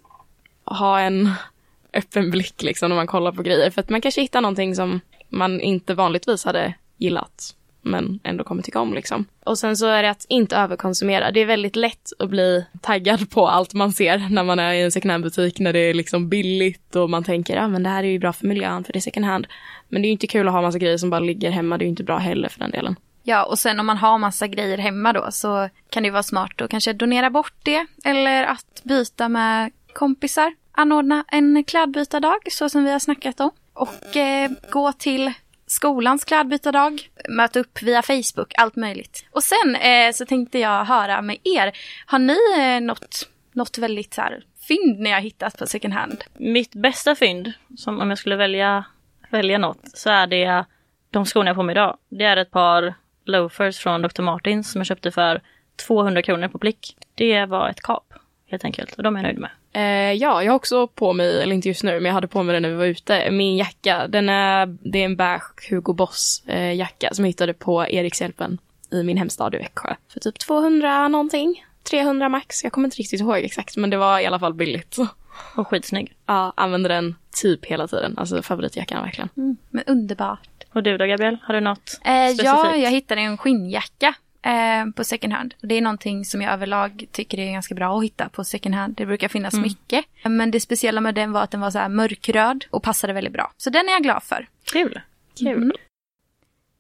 ha 0.65 0.99
en 0.99 1.29
öppen 1.93 2.31
blick 2.31 2.63
liksom 2.63 2.89
när 2.89 2.95
man 2.95 3.07
kollar 3.07 3.31
på 3.31 3.41
grejer. 3.41 3.69
För 3.69 3.81
att 3.81 3.89
man 3.89 4.01
kanske 4.01 4.21
hittar 4.21 4.41
någonting 4.41 4.75
som 4.75 4.99
man 5.29 5.61
inte 5.61 5.93
vanligtvis 5.93 6.45
hade 6.45 6.73
gillat 6.97 7.55
men 7.83 8.19
ändå 8.23 8.43
kommer 8.43 8.63
tycka 8.63 8.79
om 8.79 8.93
liksom. 8.93 9.25
Och 9.43 9.57
sen 9.57 9.77
så 9.77 9.87
är 9.87 10.03
det 10.03 10.09
att 10.09 10.25
inte 10.29 10.57
överkonsumera. 10.57 11.31
Det 11.31 11.39
är 11.39 11.45
väldigt 11.45 11.75
lätt 11.75 12.11
att 12.19 12.29
bli 12.29 12.65
taggad 12.81 13.29
på 13.29 13.47
allt 13.47 13.73
man 13.73 13.91
ser 13.91 14.29
när 14.29 14.43
man 14.43 14.59
är 14.59 14.73
i 14.73 14.81
en 14.81 14.91
second 14.91 15.11
hand-butik 15.11 15.59
när 15.59 15.73
det 15.73 15.79
är 15.79 15.93
liksom 15.93 16.29
billigt 16.29 16.95
och 16.95 17.09
man 17.09 17.23
tänker 17.23 17.55
ja 17.55 17.67
men 17.67 17.83
det 17.83 17.89
här 17.89 18.03
är 18.03 18.07
ju 18.07 18.19
bra 18.19 18.33
för 18.33 18.47
miljön 18.47 18.83
för 18.83 18.93
det 18.93 18.99
är 18.99 19.01
second 19.01 19.25
hand. 19.25 19.47
Men 19.89 20.01
det 20.01 20.05
är 20.05 20.09
ju 20.09 20.13
inte 20.13 20.27
kul 20.27 20.47
att 20.47 20.53
ha 20.53 20.61
massa 20.61 20.77
grejer 20.77 20.97
som 20.97 21.09
bara 21.09 21.19
ligger 21.19 21.51
hemma, 21.51 21.77
det 21.77 21.83
är 21.83 21.85
ju 21.85 21.89
inte 21.89 22.03
bra 22.03 22.17
heller 22.17 22.49
för 22.49 22.59
den 22.59 22.71
delen. 22.71 22.95
Ja, 23.23 23.43
och 23.43 23.59
sen 23.59 23.79
om 23.79 23.85
man 23.85 23.97
har 23.97 24.17
massa 24.17 24.47
grejer 24.47 24.77
hemma 24.77 25.13
då 25.13 25.27
så 25.31 25.69
kan 25.89 26.03
det 26.03 26.11
vara 26.11 26.23
smart 26.23 26.61
att 26.61 26.69
kanske 26.69 26.93
donera 26.93 27.29
bort 27.29 27.53
det 27.63 27.85
eller 28.03 28.43
att 28.43 28.81
byta 28.83 29.29
med 29.29 29.71
kompisar. 29.93 30.53
Anordna 30.71 31.25
en 31.27 31.63
klädbytardag 31.63 32.39
så 32.51 32.69
som 32.69 32.83
vi 32.83 32.91
har 32.91 32.99
snackat 32.99 33.39
om. 33.39 33.51
Och 33.73 34.17
eh, 34.17 34.51
gå 34.71 34.91
till 34.93 35.33
skolans 35.73 36.25
klädbytardag, 36.25 37.09
möta 37.29 37.59
upp 37.59 37.81
via 37.81 38.01
Facebook, 38.01 38.53
allt 38.57 38.75
möjligt. 38.75 39.25
Och 39.31 39.43
sen 39.43 39.75
eh, 39.75 40.11
så 40.11 40.25
tänkte 40.25 40.59
jag 40.59 40.85
höra 40.85 41.21
med 41.21 41.37
er, 41.43 41.71
har 42.05 42.19
ni 42.19 42.37
eh, 42.59 42.81
något 42.81 43.29
något 43.51 43.77
väldigt 43.77 44.13
så 44.13 44.21
här, 44.21 44.43
fynd 44.67 44.99
ni 44.99 45.11
har 45.11 45.19
hittat 45.19 45.57
på 45.57 45.67
second 45.67 45.93
hand? 45.93 46.23
Mitt 46.33 46.73
bästa 46.75 47.15
fynd, 47.15 47.53
som 47.77 48.01
om 48.01 48.09
jag 48.09 48.17
skulle 48.17 48.35
välja, 48.35 48.85
välja 49.29 49.57
något, 49.57 49.79
så 49.83 50.09
är 50.09 50.27
det 50.27 50.65
de 51.09 51.25
skorna 51.25 51.49
jag 51.49 51.55
har 51.55 51.59
på 51.59 51.63
mig 51.63 51.73
idag. 51.73 51.97
Det 52.09 52.23
är 52.23 52.37
ett 52.37 52.51
par 52.51 52.93
loafers 53.25 53.77
från 53.77 54.01
Dr. 54.01 54.21
Martins 54.21 54.71
som 54.71 54.79
jag 54.79 54.87
köpte 54.87 55.11
för 55.11 55.41
200 55.87 56.21
kronor 56.21 56.47
på 56.47 56.57
Blick. 56.57 56.97
Det 57.15 57.45
var 57.45 57.69
ett 57.69 57.81
kap, 57.81 58.13
helt 58.53 58.65
enkelt. 58.65 58.93
Och 58.95 59.03
de 59.03 59.15
är 59.15 59.19
jag 59.19 59.23
nöjd 59.23 59.39
med. 59.39 59.49
Eh, 59.73 60.13
ja, 60.13 60.43
jag 60.43 60.51
har 60.51 60.55
också 60.55 60.87
på 60.87 61.13
mig, 61.13 61.41
eller 61.41 61.55
inte 61.55 61.67
just 61.67 61.83
nu, 61.83 61.91
men 61.93 62.05
jag 62.05 62.13
hade 62.13 62.27
på 62.27 62.43
mig 62.43 62.53
den 62.53 62.61
när 62.61 62.69
vi 62.69 62.75
var 62.75 62.85
ute. 62.85 63.31
Min 63.31 63.57
jacka, 63.57 64.07
den 64.07 64.29
är, 64.29 64.77
det 64.81 64.99
är 65.01 65.05
en 65.05 65.15
beige 65.15 65.69
Hugo 65.69 65.93
Boss 65.93 66.43
eh, 66.47 66.73
jacka 66.75 67.09
som 67.11 67.25
jag 67.25 67.29
hittade 67.29 67.53
på 67.53 67.85
Erikshjälpen 67.87 68.57
i 68.91 69.03
min 69.03 69.17
hemstad 69.17 69.55
i 69.55 69.57
Växjö. 69.57 69.95
För 70.13 70.19
typ 70.19 70.39
200 70.39 71.07
någonting. 71.07 71.65
300 71.89 72.29
max, 72.29 72.63
jag 72.63 72.73
kommer 72.73 72.87
inte 72.87 72.97
riktigt 72.97 73.19
ihåg 73.21 73.37
exakt, 73.37 73.77
men 73.77 73.89
det 73.89 73.97
var 73.97 74.19
i 74.19 74.25
alla 74.25 74.39
fall 74.39 74.53
billigt. 74.53 74.97
Och 75.55 75.67
skitsnygg. 75.67 76.13
Ja, 76.25 76.53
använder 76.57 76.89
den 76.89 77.15
typ 77.41 77.65
hela 77.65 77.87
tiden. 77.87 78.17
Alltså 78.17 78.41
favoritjackan 78.41 79.03
verkligen. 79.03 79.29
Mm, 79.37 79.57
men 79.69 79.83
underbart. 79.87 80.49
Och 80.73 80.83
du 80.83 80.97
då 80.97 81.05
Gabriel, 81.05 81.37
har 81.43 81.53
du 81.53 81.59
något 81.59 81.99
Eh, 82.05 82.13
ja, 82.13 82.33
specifikt? 82.33 82.83
jag 82.83 82.91
hittade 82.91 83.21
en 83.21 83.37
skinnjacka 83.37 84.15
eh, 84.43 84.91
på 84.95 85.03
second 85.03 85.33
hand. 85.33 85.53
Det 85.61 85.75
är 85.75 85.81
någonting 85.81 86.25
som 86.25 86.41
jag 86.41 86.53
överlag 86.53 87.05
tycker 87.11 87.39
är 87.39 87.51
ganska 87.51 87.75
bra 87.75 87.97
att 87.97 88.03
hitta 88.03 88.29
på 88.29 88.43
second 88.43 88.75
hand. 88.75 88.95
Det 88.95 89.05
brukar 89.05 89.27
finnas 89.27 89.53
mycket. 89.53 90.05
Men 90.23 90.51
det 90.51 90.59
speciella 90.59 91.01
med 91.01 91.15
den 91.15 91.31
var 91.31 91.41
att 91.41 91.51
den 91.51 91.61
var 91.61 91.71
så 91.71 91.79
här 91.79 91.89
mörkröd 91.89 92.65
och 92.69 92.83
passade 92.83 93.13
väldigt 93.13 93.33
bra. 93.33 93.51
Så 93.57 93.69
den 93.69 93.87
är 93.89 93.91
jag 93.91 94.03
glad 94.03 94.23
för. 94.23 94.47
Kul. 94.63 95.01
Kul. 95.37 95.47
Mm. 95.47 95.71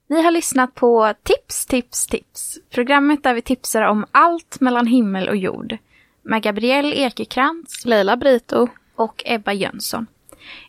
Ni 0.07 0.23
har 0.23 0.31
lyssnat 0.31 0.75
på 0.75 1.13
Tips, 1.23 1.65
tips, 1.65 2.07
tips. 2.07 2.57
Programmet 2.69 3.23
där 3.23 3.33
vi 3.33 3.41
tipsar 3.41 3.81
om 3.81 4.05
allt 4.11 4.59
mellan 4.59 4.87
himmel 4.87 5.29
och 5.29 5.35
jord. 5.35 5.77
Med 6.21 6.41
Gabrielle 6.43 6.95
Ekekrantz 6.95 7.85
Leila 7.85 8.17
Brito. 8.17 8.67
och 8.95 9.23
Ebba 9.25 9.53
Jönsson. 9.53 10.07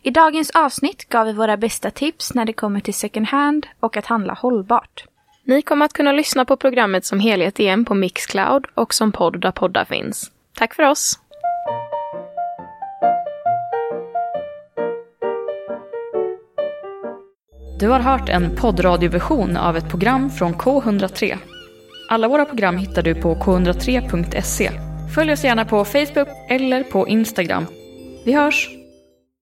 I 0.03 0.11
dagens 0.11 0.51
avsnitt 0.51 1.09
gav 1.09 1.27
vi 1.27 1.33
våra 1.33 1.57
bästa 1.57 1.91
tips 1.91 2.35
när 2.35 2.45
det 2.45 2.53
kommer 2.53 2.81
till 2.81 2.95
second 2.95 3.27
hand 3.27 3.67
och 3.81 3.97
att 3.97 4.07
handla 4.07 4.35
hållbart. 4.35 5.05
Ni 5.47 5.63
kommer 5.63 5.85
att 5.85 5.93
kunna 5.93 6.13
lyssna 6.13 6.45
på 6.45 6.57
programmet 6.57 7.05
som 7.05 7.21
helhet 7.21 7.61
igen 7.61 7.85
på 7.85 7.95
Mixcloud 7.95 8.67
och 8.75 8.95
som 8.95 9.13
podd 9.13 9.41
där 9.41 9.51
poddar 9.51 9.85
finns. 9.85 10.31
Tack 10.55 10.75
för 10.75 10.83
oss! 10.83 11.19
Du 17.81 17.89
har 17.89 18.01
hört 18.01 18.29
en 18.29 18.57
poddradioversion 18.57 19.57
av 19.57 19.77
ett 19.77 19.91
program 19.91 20.31
från 20.31 20.55
K103. 20.55 21.37
Alla 22.09 22.29
våra 22.29 22.45
program 22.45 22.77
hittar 22.77 23.03
du 23.03 23.15
på 23.15 23.35
k103.se. 23.35 24.71
Följ 25.15 25.33
oss 25.33 25.45
gärna 25.45 25.65
på 25.65 25.85
Facebook 25.85 26.29
eller 26.51 26.83
på 26.83 27.09
Instagram. 27.09 27.67
Vi 28.25 28.33
hörs! 28.33 28.84